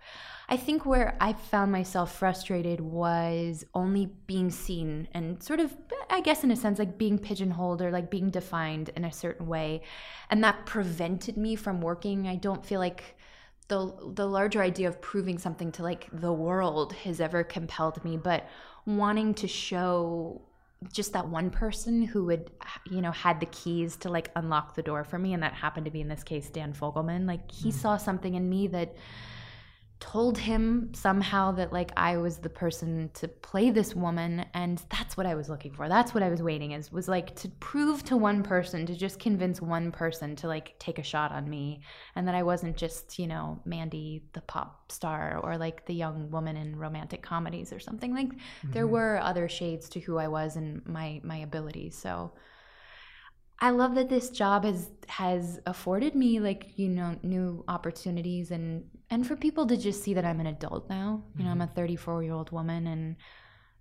I 0.48 0.56
think 0.56 0.86
where 0.86 1.16
I 1.20 1.32
found 1.32 1.72
myself 1.72 2.16
frustrated 2.16 2.80
was 2.80 3.64
only 3.74 4.06
being 4.26 4.50
seen 4.50 5.08
and 5.12 5.42
sort 5.42 5.60
of, 5.60 5.76
I 6.08 6.20
guess, 6.20 6.44
in 6.44 6.50
a 6.50 6.56
sense, 6.56 6.78
like 6.78 6.98
being 6.98 7.18
pigeonholed 7.18 7.82
or 7.82 7.90
like 7.90 8.10
being 8.10 8.30
defined 8.30 8.90
in 8.96 9.04
a 9.04 9.12
certain 9.12 9.46
way. 9.46 9.82
And 10.30 10.42
that 10.44 10.66
prevented 10.66 11.36
me 11.36 11.56
from 11.56 11.80
working. 11.80 12.28
I 12.28 12.36
don't 12.36 12.64
feel 12.64 12.80
like 12.80 13.16
the 13.68 13.92
the 14.14 14.26
larger 14.26 14.62
idea 14.62 14.88
of 14.88 15.00
proving 15.02 15.38
something 15.38 15.70
to 15.72 15.82
like 15.82 16.08
the 16.12 16.32
world 16.32 16.94
has 17.04 17.20
ever 17.20 17.44
compelled 17.44 18.02
me, 18.04 18.16
but 18.16 18.48
wanting 18.86 19.34
to 19.34 19.46
show 19.46 20.40
just 20.92 21.12
that 21.12 21.28
one 21.28 21.50
person 21.50 22.02
who 22.02 22.24
would 22.26 22.50
you 22.90 23.00
know 23.00 23.10
had 23.10 23.40
the 23.40 23.46
keys 23.46 23.96
to 23.96 24.08
like 24.08 24.30
unlock 24.36 24.74
the 24.76 24.82
door 24.82 25.02
for 25.02 25.18
me 25.18 25.34
and 25.34 25.42
that 25.42 25.52
happened 25.52 25.84
to 25.84 25.90
be 25.90 26.00
in 26.00 26.08
this 26.08 26.22
case 26.22 26.50
Dan 26.50 26.72
Fogelman. 26.72 27.26
Like 27.26 27.50
he 27.50 27.70
mm. 27.70 27.74
saw 27.74 27.96
something 27.96 28.34
in 28.34 28.48
me 28.48 28.68
that 28.68 28.94
told 30.00 30.38
him 30.38 30.90
somehow 30.94 31.50
that 31.52 31.72
like 31.72 31.92
I 31.96 32.18
was 32.18 32.38
the 32.38 32.48
person 32.48 33.10
to 33.14 33.26
play 33.26 33.70
this 33.70 33.96
woman 33.96 34.46
and 34.54 34.80
that's 34.90 35.16
what 35.16 35.26
I 35.26 35.34
was 35.34 35.48
looking 35.48 35.72
for. 35.72 35.88
That's 35.88 36.14
what 36.14 36.22
I 36.22 36.28
was 36.28 36.40
waiting 36.40 36.72
is 36.72 36.92
was 36.92 37.08
like 37.08 37.34
to 37.36 37.48
prove 37.60 38.04
to 38.04 38.16
one 38.16 38.42
person 38.42 38.86
to 38.86 38.94
just 38.94 39.18
convince 39.18 39.60
one 39.60 39.90
person 39.90 40.36
to 40.36 40.46
like 40.46 40.78
take 40.78 40.98
a 40.98 41.02
shot 41.02 41.32
on 41.32 41.48
me 41.50 41.80
and 42.14 42.28
that 42.28 42.36
I 42.36 42.44
wasn't 42.44 42.76
just, 42.76 43.18
you 43.18 43.26
know, 43.26 43.60
Mandy 43.64 44.22
the 44.34 44.40
pop 44.42 44.92
star 44.92 45.40
or 45.42 45.58
like 45.58 45.84
the 45.86 45.94
young 45.94 46.30
woman 46.30 46.56
in 46.56 46.76
romantic 46.76 47.22
comedies 47.22 47.72
or 47.72 47.80
something 47.80 48.14
like 48.14 48.30
there 48.64 48.84
mm-hmm. 48.84 48.92
were 48.92 49.20
other 49.20 49.48
shades 49.48 49.88
to 49.90 50.00
who 50.00 50.16
I 50.18 50.28
was 50.28 50.56
and 50.56 50.86
my 50.86 51.20
my 51.24 51.38
abilities. 51.38 51.96
So 51.96 52.32
I 53.60 53.70
love 53.70 53.94
that 53.96 54.08
this 54.08 54.30
job 54.30 54.64
has 54.64 54.90
has 55.08 55.58
afforded 55.66 56.14
me 56.14 56.38
like 56.38 56.78
you 56.78 56.88
know 56.88 57.16
new 57.22 57.64
opportunities 57.66 58.50
and 58.50 58.84
and 59.10 59.26
for 59.26 59.36
people 59.36 59.66
to 59.66 59.76
just 59.76 60.02
see 60.02 60.14
that 60.14 60.24
I'm 60.24 60.40
an 60.40 60.46
adult 60.46 60.88
now. 60.88 61.24
You 61.36 61.44
know, 61.44 61.50
I'm 61.50 61.60
a 61.60 61.66
mm-hmm. 61.66 61.74
34 61.74 62.22
year 62.22 62.32
old 62.32 62.50
woman 62.52 62.86
and 62.86 63.16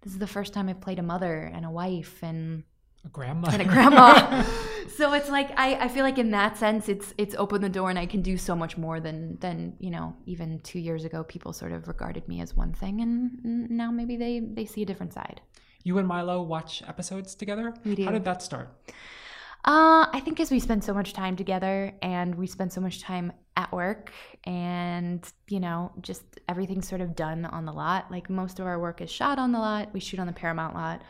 this 0.01 0.13
is 0.13 0.19
the 0.19 0.27
first 0.27 0.53
time 0.53 0.69
I've 0.69 0.81
played 0.81 0.99
a 0.99 1.03
mother 1.03 1.51
and 1.53 1.65
a 1.65 1.69
wife 1.69 2.23
and 2.23 2.63
A 3.05 3.09
grandma. 3.09 3.49
and 3.51 3.61
a 3.61 3.65
grandma. 3.65 4.43
so 4.95 5.13
it's 5.13 5.29
like 5.29 5.51
I, 5.57 5.75
I 5.75 5.87
feel 5.89 6.03
like 6.03 6.17
in 6.17 6.31
that 6.31 6.57
sense 6.57 6.89
it's 6.89 7.13
it's 7.17 7.35
opened 7.35 7.63
the 7.63 7.69
door 7.69 7.89
and 7.89 7.99
I 7.99 8.05
can 8.05 8.21
do 8.21 8.37
so 8.37 8.55
much 8.55 8.77
more 8.77 8.99
than 8.99 9.37
than 9.39 9.75
you 9.79 9.91
know 9.91 10.15
even 10.25 10.59
two 10.61 10.79
years 10.79 11.03
ago 11.05 11.23
people 11.23 11.53
sort 11.53 11.71
of 11.71 11.87
regarded 11.87 12.27
me 12.27 12.41
as 12.41 12.55
one 12.55 12.73
thing 12.73 13.01
and 13.01 13.69
now 13.69 13.91
maybe 13.91 14.15
they 14.17 14.39
they 14.39 14.65
see 14.65 14.81
a 14.81 14.85
different 14.85 15.13
side. 15.13 15.41
you 15.83 15.97
and 15.99 16.07
Milo 16.07 16.41
watch 16.41 16.81
episodes 16.87 17.35
together? 17.35 17.73
We 17.85 17.95
do. 17.95 18.05
How 18.05 18.11
did 18.11 18.25
that 18.25 18.41
start? 18.41 18.69
Uh, 19.65 20.07
I 20.13 20.21
think 20.23 20.39
as 20.39 20.49
we 20.49 20.59
spend 20.59 20.83
so 20.83 20.93
much 20.93 21.13
time 21.13 21.35
together 21.35 21.93
and 22.01 22.35
we 22.35 22.47
spend 22.47 22.71
so 22.71 22.79
much 22.79 23.01
time 23.01 23.33
at 23.57 23.71
work 23.73 24.13
and, 24.45 25.29
you 25.49 25.59
know, 25.59 25.91
just 26.01 26.23
everything's 26.47 26.87
sort 26.87 27.01
of 27.01 27.15
done 27.15 27.45
on 27.45 27.65
the 27.65 27.73
lot. 27.73 28.09
Like 28.09 28.29
most 28.29 28.59
of 28.59 28.65
our 28.65 28.79
work 28.79 29.01
is 29.01 29.09
shot 29.09 29.39
on 29.39 29.51
the 29.51 29.59
lot. 29.59 29.89
We 29.93 29.99
shoot 29.99 30.19
on 30.19 30.27
the 30.27 30.33
Paramount 30.33 30.73
lot. 30.73 31.01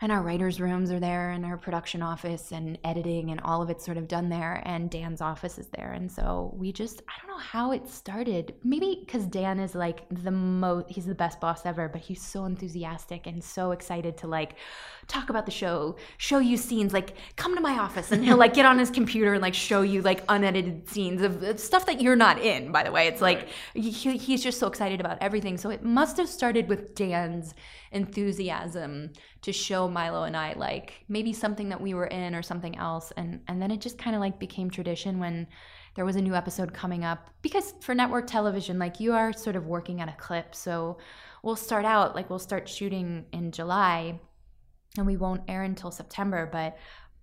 And 0.00 0.12
our 0.12 0.20
writers' 0.22 0.60
rooms 0.60 0.90
are 0.90 1.00
there 1.00 1.30
and 1.30 1.44
our 1.46 1.56
production 1.56 2.02
office 2.02 2.52
and 2.52 2.76
editing 2.84 3.30
and 3.30 3.40
all 3.40 3.62
of 3.62 3.70
it's 3.70 3.84
sort 3.84 3.96
of 3.96 4.08
done 4.08 4.28
there. 4.28 4.62
And 4.66 4.90
Dan's 4.90 5.20
office 5.20 5.56
is 5.56 5.68
there. 5.68 5.92
And 5.92 6.10
so 6.12 6.52
we 6.54 6.72
just, 6.72 7.02
I 7.08 7.12
don't 7.20 7.34
know 7.34 7.42
how 7.42 7.72
it 7.72 7.88
started. 7.88 8.54
Maybe 8.62 8.98
because 9.00 9.24
Dan 9.26 9.58
is 9.58 9.74
like 9.74 10.04
the 10.10 10.30
most, 10.30 10.90
he's 10.90 11.06
the 11.06 11.14
best 11.14 11.40
boss 11.40 11.64
ever, 11.64 11.88
but 11.88 12.02
he's 12.02 12.20
so 12.20 12.44
enthusiastic 12.44 13.26
and 13.26 13.42
so 13.42 13.70
excited 13.70 14.18
to 14.18 14.26
like 14.26 14.56
talk 15.06 15.30
about 15.30 15.46
the 15.46 15.52
show, 15.52 15.96
show 16.18 16.40
you 16.40 16.56
scenes, 16.56 16.92
like 16.92 17.16
come 17.36 17.54
to 17.54 17.60
my 17.60 17.78
office 17.78 18.12
and 18.12 18.24
he'll 18.24 18.36
like 18.36 18.52
get 18.52 18.66
on 18.66 18.78
his 18.78 18.90
computer 18.90 19.32
and 19.32 19.40
like 19.40 19.54
show 19.54 19.82
you 19.82 20.02
like 20.02 20.24
unedited 20.28 20.88
scenes 20.88 21.22
of 21.22 21.36
of 21.42 21.60
stuff 21.60 21.86
that 21.86 22.00
you're 22.00 22.16
not 22.16 22.40
in, 22.40 22.72
by 22.72 22.82
the 22.82 22.92
way. 22.92 23.06
It's 23.06 23.20
like 23.20 23.48
he, 23.74 23.90
he's 23.90 24.42
just 24.42 24.58
so 24.58 24.66
excited 24.66 25.00
about 25.00 25.18
everything. 25.20 25.56
So 25.58 25.70
it 25.70 25.82
must 25.82 26.16
have 26.16 26.28
started 26.28 26.68
with 26.68 26.94
Dan's 26.94 27.54
enthusiasm 27.92 29.12
to 29.42 29.52
show 29.52 29.88
Milo 29.88 30.24
and 30.24 30.36
I 30.36 30.54
like 30.54 31.04
maybe 31.08 31.32
something 31.32 31.68
that 31.68 31.80
we 31.80 31.94
were 31.94 32.06
in 32.06 32.34
or 32.34 32.42
something 32.42 32.76
else. 32.76 33.12
And, 33.16 33.40
and 33.48 33.60
then 33.60 33.70
it 33.70 33.80
just 33.80 33.98
kind 33.98 34.16
of 34.16 34.20
like 34.20 34.38
became 34.38 34.70
tradition 34.70 35.18
when 35.18 35.46
there 35.94 36.04
was 36.04 36.16
a 36.16 36.22
new 36.22 36.34
episode 36.34 36.74
coming 36.74 37.04
up. 37.04 37.30
Because 37.42 37.74
for 37.80 37.94
network 37.94 38.26
television 38.26 38.78
like 38.78 39.00
you 39.00 39.12
are 39.12 39.32
sort 39.32 39.56
of 39.56 39.66
working 39.66 40.00
at 40.00 40.08
a 40.08 40.16
clip. 40.18 40.54
So 40.54 40.98
we'll 41.42 41.56
start 41.56 41.84
out 41.84 42.14
like 42.14 42.28
we'll 42.28 42.38
start 42.38 42.68
shooting 42.68 43.26
in 43.32 43.52
july 43.52 44.18
and 44.96 45.06
we 45.06 45.16
won't 45.16 45.42
air 45.48 45.62
until 45.62 45.90
september. 45.90 46.48
But 46.50 46.76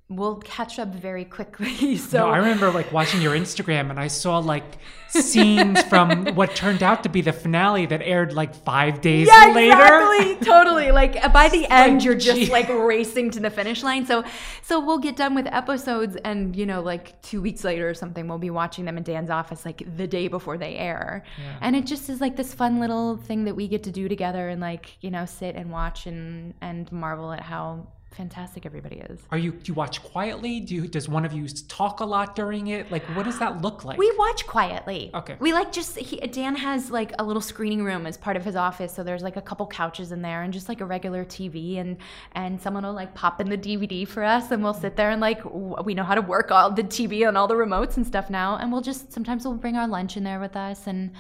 we'll 0.09 0.37
catch 0.37 0.79
up 0.79 0.89
very 0.89 1.25
quickly 1.25 1.97
so 1.97 2.19
no, 2.19 2.29
I 2.29 2.37
remember 2.37 2.71
like 2.71 2.91
watching 2.91 3.21
your 3.21 3.35
Instagram 3.35 3.89
and 3.89 3.99
I 3.99 4.07
saw 4.07 4.39
like 4.39 4.77
scenes 5.21 5.81
from 5.83 6.25
what 6.35 6.55
turned 6.55 6.81
out 6.81 7.03
to 7.03 7.09
be 7.09 7.21
the 7.21 7.31
finale 7.33 7.85
that 7.85 8.01
aired 8.01 8.33
like 8.33 8.53
five 8.53 9.01
days 9.01 9.27
yeah, 9.27 9.51
later. 9.53 9.73
exactly, 9.73 10.45
totally. 10.45 10.91
Like 10.91 11.23
uh, 11.23 11.29
by 11.29 11.49
the 11.49 11.65
end, 11.69 11.95
like, 11.95 12.05
you're 12.05 12.15
just 12.15 12.39
gee. 12.39 12.51
like 12.51 12.69
racing 12.69 13.31
to 13.31 13.39
the 13.39 13.49
finish 13.49 13.83
line. 13.83 14.05
So, 14.05 14.23
so 14.61 14.79
we'll 14.79 14.99
get 14.99 15.15
done 15.15 15.35
with 15.35 15.47
episodes, 15.47 16.15
and 16.17 16.55
you 16.55 16.65
know, 16.65 16.81
like 16.81 17.21
two 17.21 17.41
weeks 17.41 17.63
later 17.63 17.89
or 17.89 17.93
something, 17.93 18.27
we'll 18.27 18.37
be 18.37 18.49
watching 18.49 18.85
them 18.85 18.97
in 18.97 19.03
Dan's 19.03 19.29
office, 19.29 19.65
like 19.65 19.83
the 19.97 20.07
day 20.07 20.27
before 20.27 20.57
they 20.57 20.75
air. 20.75 21.23
And 21.61 21.75
it 21.75 21.85
just 21.85 22.09
is 22.09 22.21
like 22.21 22.35
this 22.35 22.53
fun 22.53 22.79
little 22.79 23.17
thing 23.17 23.45
that 23.45 23.55
we 23.55 23.67
get 23.67 23.83
to 23.83 23.91
do 23.91 24.07
together, 24.07 24.49
and 24.49 24.61
like 24.61 24.97
you 25.01 25.11
know, 25.11 25.25
sit 25.25 25.55
and 25.55 25.71
watch 25.71 26.07
and 26.07 26.53
and 26.61 26.91
marvel 26.91 27.31
at 27.31 27.41
how 27.41 27.87
fantastic 28.13 28.65
everybody 28.65 28.97
is. 28.97 29.19
Are 29.31 29.37
you 29.37 29.51
do 29.51 29.71
you 29.71 29.73
watch 29.73 30.01
quietly? 30.03 30.59
Do 30.59 30.75
you 30.75 30.87
does 30.87 31.09
one 31.09 31.25
of 31.25 31.33
you 31.33 31.47
talk 31.47 31.99
a 31.99 32.05
lot 32.05 32.35
during 32.35 32.67
it? 32.67 32.91
Like 32.91 33.03
what 33.15 33.23
does 33.23 33.39
that 33.39 33.61
look 33.61 33.83
like? 33.83 33.97
We 33.97 34.11
watch 34.17 34.45
quietly. 34.45 35.11
Okay. 35.13 35.35
We 35.39 35.53
like 35.53 35.71
just 35.71 35.97
he, 35.97 36.17
Dan 36.17 36.55
has 36.55 36.91
like 36.91 37.11
a 37.19 37.23
little 37.23 37.41
screening 37.41 37.83
room 37.83 38.05
as 38.05 38.17
part 38.17 38.37
of 38.37 38.45
his 38.45 38.55
office, 38.55 38.93
so 38.93 39.03
there's 39.03 39.23
like 39.23 39.37
a 39.37 39.41
couple 39.41 39.67
couches 39.67 40.11
in 40.11 40.21
there 40.21 40.43
and 40.43 40.53
just 40.53 40.69
like 40.69 40.81
a 40.81 40.85
regular 40.85 41.25
TV 41.25 41.79
and 41.79 41.97
and 42.33 42.61
someone 42.61 42.83
will 42.83 42.93
like 42.93 43.13
pop 43.13 43.41
in 43.41 43.49
the 43.49 43.57
DVD 43.57 44.07
for 44.07 44.23
us 44.23 44.51
and 44.51 44.63
we'll 44.63 44.73
sit 44.73 44.95
there 44.95 45.09
and 45.09 45.21
like 45.21 45.43
w- 45.43 45.75
we 45.83 45.93
know 45.93 46.03
how 46.03 46.15
to 46.15 46.21
work 46.21 46.51
all 46.51 46.71
the 46.71 46.83
TV 46.83 47.27
and 47.27 47.37
all 47.37 47.47
the 47.47 47.55
remotes 47.55 47.97
and 47.97 48.05
stuff 48.05 48.29
now 48.29 48.57
and 48.57 48.71
we'll 48.71 48.81
just 48.81 49.11
sometimes 49.11 49.45
we'll 49.45 49.55
bring 49.55 49.75
our 49.75 49.87
lunch 49.87 50.17
in 50.17 50.23
there 50.23 50.39
with 50.39 50.55
us 50.55 50.87
and 50.87 51.11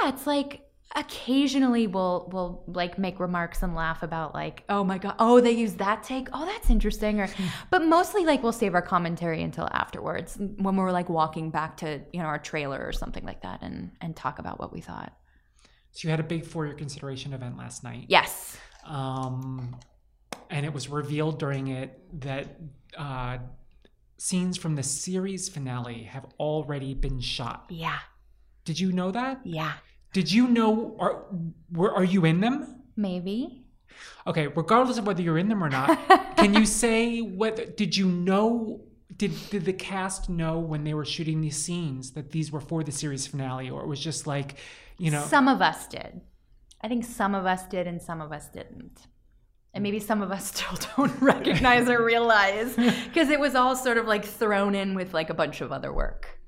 yeah, 0.00 0.08
it's 0.08 0.26
like 0.26 0.71
occasionally 0.94 1.86
we'll 1.86 2.28
we'll 2.32 2.62
like 2.66 2.98
make 2.98 3.18
remarks 3.18 3.62
and 3.62 3.74
laugh 3.74 4.02
about 4.02 4.34
like 4.34 4.62
oh 4.68 4.84
my 4.84 4.98
god 4.98 5.14
oh 5.18 5.40
they 5.40 5.50
use 5.52 5.74
that 5.74 6.02
take 6.02 6.28
oh 6.32 6.44
that's 6.44 6.68
interesting 6.68 7.20
or 7.20 7.28
but 7.70 7.84
mostly 7.84 8.24
like 8.24 8.42
we'll 8.42 8.52
save 8.52 8.74
our 8.74 8.82
commentary 8.82 9.42
until 9.42 9.68
afterwards 9.72 10.36
when 10.58 10.76
we're 10.76 10.90
like 10.92 11.08
walking 11.08 11.50
back 11.50 11.76
to 11.78 12.00
you 12.12 12.20
know 12.20 12.26
our 12.26 12.38
trailer 12.38 12.84
or 12.84 12.92
something 12.92 13.24
like 13.24 13.40
that 13.42 13.62
and 13.62 13.90
and 14.00 14.14
talk 14.14 14.38
about 14.38 14.58
what 14.60 14.72
we 14.72 14.80
thought 14.80 15.12
so 15.92 16.06
you 16.06 16.10
had 16.10 16.20
a 16.20 16.24
big 16.24 16.44
for 16.44 16.64
your 16.66 16.74
consideration 16.74 17.32
event 17.32 17.56
last 17.56 17.84
night. 17.84 18.06
yes 18.08 18.56
Um 18.84 19.76
and 20.50 20.66
it 20.66 20.72
was 20.74 20.88
revealed 20.88 21.38
during 21.38 21.68
it 21.68 21.98
that 22.20 22.56
uh 22.98 23.38
scenes 24.18 24.56
from 24.56 24.76
the 24.76 24.82
series 24.82 25.48
finale 25.48 26.02
have 26.04 26.26
already 26.38 26.94
been 26.94 27.20
shot. 27.20 27.64
yeah 27.70 27.98
Did 28.64 28.78
you 28.78 28.92
know 28.92 29.10
that? 29.10 29.40
yeah 29.44 29.72
Did 30.12 30.30
you 30.30 30.46
know 30.48 30.96
are 30.98 31.24
were 31.70 31.94
are 31.94 32.04
you 32.04 32.24
in 32.24 32.40
them? 32.40 32.82
maybe. 32.96 33.64
Okay, 34.26 34.46
regardless 34.46 34.98
of 34.98 35.06
whether 35.06 35.22
you're 35.22 35.38
in 35.38 35.48
them 35.48 35.62
or 35.62 35.68
not, 35.68 35.98
can 36.36 36.54
you 36.54 36.66
say 36.66 37.20
whether 37.20 37.64
did 37.64 37.96
you 37.96 38.06
know 38.06 38.84
did 39.16 39.32
did 39.50 39.64
the 39.64 39.72
cast 39.72 40.28
know 40.28 40.58
when 40.58 40.84
they 40.84 40.94
were 40.94 41.04
shooting 41.04 41.40
these 41.40 41.56
scenes 41.56 42.12
that 42.12 42.30
these 42.30 42.50
were 42.50 42.60
for 42.60 42.82
the 42.82 42.92
series 42.92 43.26
finale 43.26 43.68
or 43.70 43.82
it 43.82 43.86
was 43.86 44.00
just 44.00 44.26
like, 44.26 44.56
you 44.98 45.10
know, 45.10 45.22
some 45.22 45.48
of 45.48 45.60
us 45.60 45.86
did. 45.86 46.20
I 46.80 46.88
think 46.88 47.04
some 47.04 47.34
of 47.34 47.46
us 47.46 47.66
did 47.66 47.86
and 47.86 48.00
some 48.00 48.20
of 48.20 48.32
us 48.32 48.48
didn't. 48.48 49.06
And 49.74 49.82
maybe 49.82 50.00
some 50.00 50.20
of 50.20 50.30
us 50.30 50.46
still 50.54 50.78
don't 50.96 51.20
recognize 51.20 51.88
or 51.88 52.04
realize 52.04 52.74
because 53.04 53.30
it 53.30 53.40
was 53.40 53.54
all 53.54 53.76
sort 53.76 53.98
of 53.98 54.06
like 54.06 54.24
thrown 54.24 54.74
in 54.74 54.94
with 54.94 55.14
like 55.14 55.30
a 55.30 55.34
bunch 55.34 55.60
of 55.60 55.72
other 55.72 55.92
work. 55.92 56.38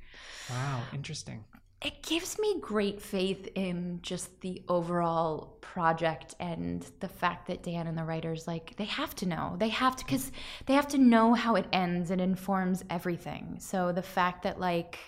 Wow, 0.50 0.82
interesting. 0.92 1.44
It 1.84 2.02
gives 2.02 2.38
me 2.38 2.58
great 2.60 3.00
faith 3.00 3.46
in 3.54 3.98
just 4.00 4.40
the 4.40 4.62
overall 4.68 5.58
project 5.60 6.34
and 6.40 6.86
the 7.00 7.08
fact 7.08 7.46
that 7.46 7.62
Dan 7.62 7.86
and 7.86 7.96
the 7.96 8.04
writers 8.04 8.46
like 8.46 8.74
they 8.76 8.86
have 8.86 9.14
to 9.16 9.26
know. 9.26 9.56
They 9.58 9.68
have 9.68 9.94
to 9.96 10.04
cuz 10.04 10.32
they 10.64 10.74
have 10.74 10.88
to 10.88 10.98
know 10.98 11.34
how 11.34 11.56
it 11.56 11.66
ends 11.72 12.10
and 12.10 12.20
informs 12.20 12.82
everything. 12.88 13.58
So 13.60 13.92
the 13.92 14.02
fact 14.02 14.44
that 14.44 14.58
like 14.58 14.98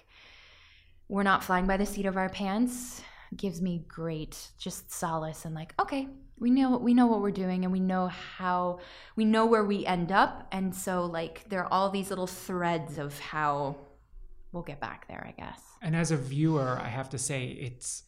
we're 1.09 1.23
not 1.23 1.43
flying 1.43 1.67
by 1.67 1.79
the 1.79 1.87
seat 1.87 2.05
of 2.05 2.19
our 2.19 2.29
pants 2.29 3.01
gives 3.35 3.62
me 3.62 3.85
great 3.89 4.51
just 4.59 4.93
solace 4.93 5.47
and 5.47 5.55
like 5.55 5.75
okay, 5.81 6.09
we 6.39 6.51
know 6.51 6.77
we 6.77 6.93
know 6.93 7.07
what 7.07 7.23
we're 7.23 7.31
doing 7.31 7.65
and 7.65 7.73
we 7.73 7.81
know 7.81 8.09
how 8.09 8.81
we 9.15 9.25
know 9.25 9.47
where 9.47 9.65
we 9.65 9.87
end 9.87 10.12
up 10.12 10.47
and 10.53 10.75
so 10.75 11.07
like 11.07 11.49
there 11.49 11.61
are 11.65 11.73
all 11.73 11.89
these 11.89 12.11
little 12.11 12.27
threads 12.27 12.99
of 12.99 13.19
how 13.19 13.77
we'll 14.57 14.64
get 14.64 14.81
back 14.81 15.07
there, 15.07 15.23
I 15.29 15.40
guess. 15.40 15.61
And 15.83 15.95
as 15.95 16.11
a 16.11 16.16
viewer, 16.16 16.81
I 16.83 16.88
have 16.88 17.11
to 17.11 17.19
say 17.19 17.45
it's 17.49 18.05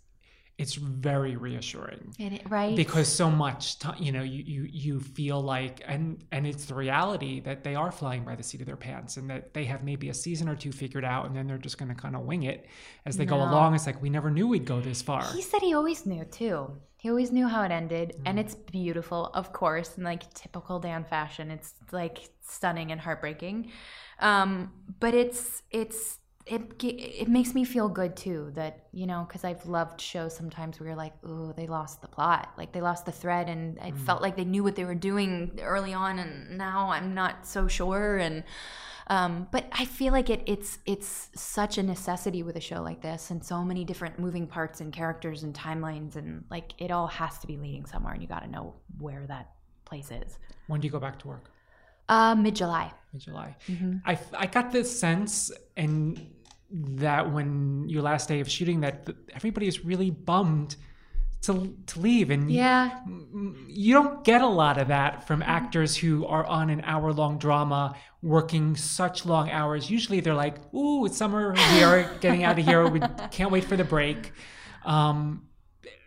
it's 0.56 0.74
very 0.74 1.36
reassuring. 1.36 2.14
It, 2.18 2.42
right? 2.48 2.74
because 2.74 3.06
so 3.06 3.30
much 3.30 3.76
you 3.98 4.10
know 4.10 4.22
you, 4.22 4.42
you 4.44 4.68
you 4.72 5.00
feel 5.00 5.40
like 5.40 5.82
and 5.86 6.24
and 6.32 6.46
it's 6.46 6.64
the 6.64 6.74
reality 6.74 7.38
that 7.40 7.62
they 7.62 7.76
are 7.76 7.92
flying 7.92 8.24
by 8.24 8.34
the 8.34 8.42
seat 8.42 8.60
of 8.60 8.66
their 8.66 8.76
pants 8.76 9.18
and 9.18 9.30
that 9.30 9.54
they 9.54 9.64
have 9.64 9.84
maybe 9.84 10.08
a 10.08 10.14
season 10.14 10.48
or 10.48 10.56
two 10.56 10.72
figured 10.72 11.04
out 11.04 11.26
and 11.26 11.36
then 11.36 11.46
they're 11.46 11.58
just 11.58 11.78
going 11.78 11.88
to 11.88 11.94
kind 11.94 12.16
of 12.16 12.22
wing 12.22 12.42
it 12.42 12.66
as 13.06 13.16
they 13.16 13.24
go 13.24 13.36
along 13.36 13.74
it's 13.74 13.86
like 13.86 14.02
we 14.02 14.10
never 14.10 14.32
knew 14.32 14.48
we'd 14.48 14.64
go 14.64 14.80
this 14.80 15.00
far 15.00 15.24
He 15.32 15.42
said 15.42 15.60
he 15.60 15.74
always 15.74 16.04
knew 16.06 16.24
too. 16.24 16.72
He 16.96 17.08
always 17.10 17.30
knew 17.30 17.46
how 17.46 17.62
it 17.62 17.70
ended, 17.70 18.16
and 18.26 18.40
it's 18.40 18.56
beautiful, 18.56 19.26
of 19.26 19.52
course, 19.52 19.96
in 19.96 20.02
like 20.02 20.34
typical 20.34 20.80
Dan 20.80 21.04
fashion. 21.04 21.52
It's 21.52 21.72
like 21.92 22.28
stunning 22.40 22.90
and 22.90 23.00
heartbreaking, 23.00 23.70
um, 24.18 24.72
but 24.98 25.14
it's 25.14 25.62
it's 25.70 26.18
it 26.48 26.82
it 26.82 27.28
makes 27.28 27.54
me 27.54 27.64
feel 27.64 27.88
good 27.88 28.16
too 28.16 28.50
that 28.54 28.86
you 28.92 29.06
know 29.06 29.24
because 29.26 29.44
I've 29.44 29.64
loved 29.66 30.00
shows 30.00 30.34
sometimes 30.34 30.78
where 30.80 30.88
you're 30.88 30.96
like, 30.96 31.14
oh, 31.24 31.52
they 31.56 31.66
lost 31.66 32.00
the 32.00 32.08
plot, 32.08 32.52
like 32.56 32.72
they 32.72 32.80
lost 32.80 33.06
the 33.06 33.12
thread, 33.12 33.48
and 33.48 33.78
I 33.80 33.90
felt 33.92 34.22
like 34.22 34.36
they 34.36 34.44
knew 34.44 34.62
what 34.64 34.74
they 34.76 34.84
were 34.84 34.94
doing 34.94 35.58
early 35.62 35.92
on, 35.94 36.18
and 36.18 36.56
now 36.58 36.90
I'm 36.90 37.14
not 37.14 37.46
so 37.46 37.68
sure, 37.68 38.18
and 38.18 38.44
um, 39.08 39.48
but 39.50 39.64
I 39.72 39.84
feel 39.84 40.12
like 40.12 40.28
it, 40.30 40.42
it's 40.46 40.78
it's 40.86 41.30
such 41.34 41.78
a 41.78 41.82
necessity 41.82 42.42
with 42.42 42.56
a 42.56 42.60
show 42.60 42.82
like 42.82 43.00
this, 43.02 43.30
and 43.30 43.44
so 43.44 43.62
many 43.64 43.84
different 43.84 44.18
moving 44.18 44.46
parts 44.46 44.80
and 44.80 44.92
characters 44.92 45.42
and 45.44 45.54
timelines, 45.54 46.16
and 46.16 46.44
like 46.50 46.72
it 46.78 46.90
all 46.90 47.06
has 47.06 47.38
to 47.38 47.46
be 47.46 47.56
leading 47.56 47.86
somewhere, 47.86 48.12
and 48.12 48.22
you 48.22 48.28
got 48.28 48.42
to 48.42 48.50
know 48.50 48.74
where 48.98 49.26
that 49.28 49.50
place 49.84 50.10
is. 50.10 50.38
when 50.66 50.80
do 50.80 50.86
you 50.86 50.92
go 50.92 51.00
back 51.00 51.18
to 51.18 51.28
work 51.28 51.50
Uh, 52.10 52.34
Mid 52.34 52.54
July. 52.56 52.92
Mid 53.12 53.22
July. 53.22 53.56
Mm-hmm. 53.68 53.96
I, 54.04 54.18
I 54.36 54.46
got 54.46 54.72
this 54.72 54.88
sense 55.00 55.50
and 55.76 56.18
that 56.70 57.32
when 57.32 57.88
your 57.88 58.02
last 58.02 58.28
day 58.28 58.40
of 58.40 58.48
shooting 58.48 58.80
that 58.80 59.08
everybody 59.34 59.66
is 59.66 59.84
really 59.84 60.10
bummed 60.10 60.76
to 61.40 61.76
to 61.86 62.00
leave 62.00 62.30
and 62.30 62.50
Yeah, 62.50 63.00
you 63.68 63.94
don't 63.94 64.24
get 64.24 64.42
a 64.42 64.46
lot 64.46 64.78
of 64.78 64.88
that 64.88 65.26
from 65.26 65.42
actors 65.42 65.96
who 65.96 66.26
are 66.26 66.44
on 66.44 66.68
an 66.68 66.82
hour 66.84 67.12
long 67.12 67.38
drama 67.38 67.96
working 68.22 68.76
such 68.76 69.24
long 69.24 69.50
hours. 69.50 69.90
Usually 69.90 70.20
they're 70.20 70.34
like, 70.34 70.56
ooh, 70.74 71.06
it's 71.06 71.16
summer, 71.16 71.54
we 71.72 71.82
are 71.82 72.12
getting 72.20 72.44
out 72.44 72.58
of 72.58 72.64
here, 72.64 72.86
we 72.88 73.00
can't 73.30 73.50
wait 73.50 73.64
for 73.64 73.76
the 73.76 73.84
break. 73.84 74.32
Um, 74.84 75.46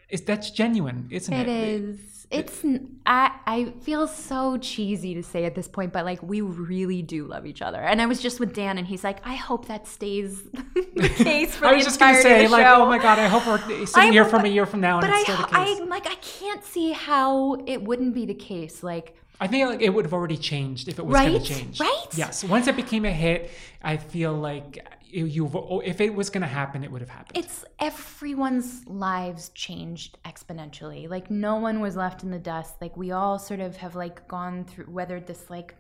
it's, 0.09 0.23
that's 0.23 0.51
genuine, 0.51 1.07
isn't 1.09 1.33
it? 1.33 1.47
it 1.47 1.81
is. 1.81 1.99
It's 2.31 2.63
I 3.05 3.31
I 3.45 3.73
feel 3.81 4.07
so 4.07 4.57
cheesy 4.57 5.13
to 5.15 5.23
say 5.23 5.45
at 5.45 5.53
this 5.55 5.67
point, 5.67 5.93
but 5.93 6.05
like 6.05 6.23
we 6.23 6.41
really 6.41 7.01
do 7.01 7.25
love 7.25 7.45
each 7.45 7.61
other. 7.61 7.79
And 7.79 8.01
I 8.01 8.05
was 8.05 8.21
just 8.21 8.39
with 8.39 8.53
Dan, 8.53 8.77
and 8.77 8.87
he's 8.87 9.03
like, 9.03 9.25
I 9.25 9.35
hope 9.35 9.67
that 9.67 9.87
stays 9.87 10.41
the 10.95 11.09
case 11.09 11.55
for 11.55 11.65
I 11.65 11.71
the 11.71 11.75
was 11.77 11.85
just 11.85 11.99
gonna 11.99 12.21
say, 12.21 12.47
like, 12.47 12.65
show. 12.65 12.83
oh 12.83 12.85
my 12.85 12.97
god, 12.97 13.19
I 13.19 13.27
hope 13.27 13.45
we're 13.45 13.85
sitting 13.85 14.09
I- 14.09 14.11
here 14.11 14.25
from 14.25 14.45
a 14.45 14.47
year 14.47 14.65
from 14.65 14.81
now 14.81 14.99
and 14.99 15.09
it's 15.09 15.23
still 15.23 15.37
the 15.37 15.43
I, 15.55 15.65
case. 15.65 15.81
I 15.81 15.83
like 15.85 16.07
I 16.07 16.15
can't 16.15 16.63
see 16.63 16.91
how 16.91 17.55
it 17.67 17.81
wouldn't 17.83 18.13
be 18.13 18.25
the 18.25 18.33
case. 18.33 18.81
Like 18.83 19.17
I 19.41 19.47
think 19.47 19.67
like, 19.67 19.81
it 19.81 19.89
would 19.89 20.05
have 20.05 20.13
already 20.13 20.37
changed 20.37 20.87
if 20.87 20.99
it 20.99 21.05
was 21.05 21.19
going 21.19 21.33
to 21.33 21.39
change. 21.43 21.79
Right? 21.79 22.05
Yes. 22.15 22.43
Once 22.43 22.67
it 22.67 22.75
became 22.75 23.05
a 23.05 23.11
hit, 23.11 23.49
I 23.81 23.97
feel 23.97 24.33
like 24.33 24.85
you've 25.11 25.55
if 25.83 26.01
it 26.01 26.13
was 26.13 26.29
going 26.29 26.41
to 26.41 26.47
happen, 26.47 26.83
it 26.83 26.91
would 26.91 27.01
have 27.01 27.09
happened. 27.09 27.37
it's 27.37 27.65
everyone's 27.79 28.85
lives 28.87 29.49
changed 29.49 30.17
exponentially. 30.23 31.09
Like 31.09 31.29
no 31.29 31.55
one 31.57 31.79
was 31.79 31.95
left 31.95 32.23
in 32.23 32.31
the 32.31 32.39
dust. 32.39 32.75
Like 32.81 32.95
we 32.97 33.11
all 33.11 33.39
sort 33.39 33.59
of 33.59 33.77
have 33.77 33.95
like 33.95 34.27
gone 34.27 34.65
through 34.65 34.85
weathered 34.89 35.27
this 35.27 35.49
like 35.49 35.75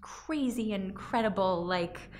crazy 0.00 0.72
incredible 0.72 1.64
like 1.64 2.10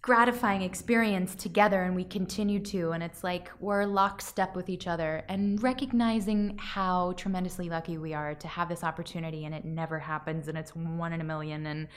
gratifying 0.00 0.62
experience 0.62 1.34
together 1.34 1.82
and 1.82 1.94
we 1.94 2.04
continue 2.04 2.58
to 2.58 2.92
and 2.92 3.02
it's 3.02 3.22
like 3.22 3.50
we're 3.60 3.84
lockstep 3.84 4.56
with 4.56 4.68
each 4.68 4.86
other 4.86 5.22
and 5.28 5.62
recognizing 5.62 6.56
how 6.58 7.12
tremendously 7.12 7.68
lucky 7.68 7.98
we 7.98 8.14
are 8.14 8.34
to 8.34 8.48
have 8.48 8.68
this 8.68 8.82
opportunity 8.82 9.44
and 9.44 9.54
it 9.54 9.64
never 9.64 9.98
happens 9.98 10.48
and 10.48 10.56
it's 10.56 10.74
one 10.74 11.12
in 11.12 11.20
a 11.20 11.24
million 11.24 11.66
and 11.66 11.88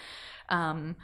um 0.50 0.96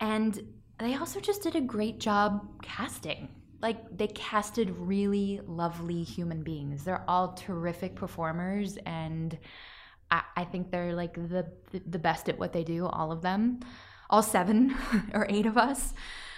and 0.00 0.40
they 0.78 0.94
also 0.94 1.20
just 1.20 1.42
did 1.42 1.56
a 1.56 1.60
great 1.60 1.98
job 1.98 2.46
casting 2.62 3.28
like 3.60 3.96
they 3.96 4.08
casted 4.08 4.70
really 4.70 5.40
lovely 5.46 6.02
human 6.02 6.42
beings 6.42 6.84
they're 6.84 7.04
all 7.08 7.32
terrific 7.34 7.94
performers 7.94 8.76
and 8.86 9.38
I, 10.10 10.22
I 10.36 10.44
think 10.44 10.70
they're 10.70 10.94
like 10.94 11.14
the, 11.14 11.46
the 11.86 11.98
best 11.98 12.28
at 12.28 12.38
what 12.38 12.52
they 12.52 12.64
do 12.64 12.86
all 12.86 13.12
of 13.12 13.22
them 13.22 13.60
all 14.12 14.22
seven 14.22 14.76
or 15.14 15.26
eight 15.28 15.46
of 15.46 15.58
us. 15.58 15.94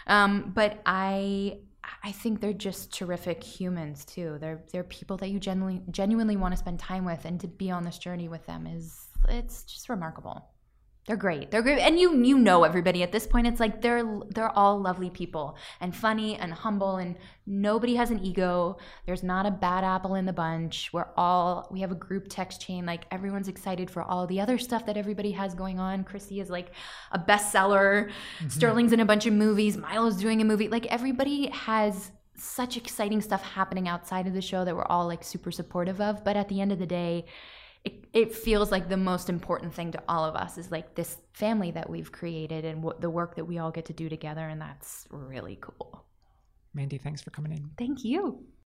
Um, 0.06 0.52
but 0.54 0.80
I 0.86 1.58
I 2.02 2.12
think 2.12 2.40
they're 2.40 2.52
just 2.54 2.94
terrific 2.94 3.42
humans 3.42 4.04
too. 4.06 4.38
They're 4.40 4.62
they're 4.72 4.84
people 4.84 5.16
that 5.18 5.28
you 5.28 5.40
genuinely 5.40 5.82
genuinely 5.90 6.36
want 6.36 6.52
to 6.52 6.58
spend 6.58 6.78
time 6.78 7.04
with, 7.04 7.24
and 7.24 7.38
to 7.40 7.48
be 7.48 7.70
on 7.70 7.82
this 7.82 7.98
journey 7.98 8.28
with 8.28 8.46
them 8.46 8.66
is 8.66 9.08
it's 9.28 9.64
just 9.64 9.88
remarkable. 9.88 10.48
They're 11.06 11.16
great. 11.16 11.50
They're 11.50 11.60
great, 11.60 11.80
and 11.80 11.98
you 12.00 12.24
you 12.24 12.38
know 12.38 12.64
everybody 12.64 13.02
at 13.02 13.12
this 13.12 13.26
point. 13.26 13.46
It's 13.46 13.60
like 13.60 13.82
they're 13.82 14.20
they're 14.30 14.56
all 14.56 14.80
lovely 14.80 15.10
people 15.10 15.56
and 15.78 15.94
funny 15.94 16.36
and 16.36 16.50
humble, 16.50 16.96
and 16.96 17.16
nobody 17.46 17.96
has 17.96 18.10
an 18.10 18.20
ego. 18.20 18.78
There's 19.04 19.22
not 19.22 19.44
a 19.44 19.50
bad 19.50 19.84
apple 19.84 20.14
in 20.14 20.24
the 20.24 20.32
bunch. 20.32 20.94
We're 20.94 21.08
all 21.14 21.68
we 21.70 21.80
have 21.80 21.92
a 21.92 21.94
group 21.94 22.28
text 22.30 22.62
chain. 22.62 22.86
Like 22.86 23.04
everyone's 23.10 23.48
excited 23.48 23.90
for 23.90 24.02
all 24.02 24.26
the 24.26 24.40
other 24.40 24.56
stuff 24.56 24.86
that 24.86 24.96
everybody 24.96 25.32
has 25.32 25.54
going 25.54 25.78
on. 25.78 26.04
Chrissy 26.04 26.40
is 26.40 26.48
like 26.48 26.70
a 27.12 27.18
bestseller. 27.18 28.08
Mm-hmm. 28.08 28.48
Sterling's 28.48 28.94
in 28.94 29.00
a 29.00 29.04
bunch 29.04 29.26
of 29.26 29.34
movies. 29.34 29.76
Milo's 29.76 30.16
doing 30.16 30.40
a 30.40 30.44
movie. 30.44 30.68
Like 30.68 30.86
everybody 30.86 31.50
has 31.50 32.12
such 32.36 32.78
exciting 32.78 33.20
stuff 33.20 33.42
happening 33.42 33.88
outside 33.88 34.26
of 34.26 34.32
the 34.32 34.40
show 34.40 34.64
that 34.64 34.74
we're 34.74 34.86
all 34.86 35.06
like 35.06 35.22
super 35.22 35.50
supportive 35.50 36.00
of. 36.00 36.24
But 36.24 36.36
at 36.36 36.48
the 36.48 36.62
end 36.62 36.72
of 36.72 36.78
the 36.78 36.86
day, 36.86 37.26
it, 37.84 38.04
it 38.12 38.34
feels 38.34 38.70
like 38.70 38.88
the 38.88 38.96
most 38.96 39.28
important 39.28 39.74
thing 39.74 39.92
to 39.92 40.02
all 40.08 40.24
of 40.24 40.34
us 40.34 40.58
is 40.58 40.70
like 40.70 40.94
this 40.94 41.18
family 41.32 41.70
that 41.72 41.88
we've 41.88 42.10
created 42.10 42.64
and 42.64 42.82
what 42.82 43.00
the 43.00 43.10
work 43.10 43.36
that 43.36 43.44
we 43.44 43.58
all 43.58 43.70
get 43.70 43.84
to 43.86 43.92
do 43.92 44.08
together. 44.08 44.48
And 44.48 44.60
that's 44.60 45.06
really 45.10 45.58
cool. 45.60 46.04
Mandy, 46.72 46.98
thanks 46.98 47.22
for 47.22 47.30
coming 47.30 47.52
in. 47.52 47.70
Thank 47.78 48.04
you. 48.04 48.44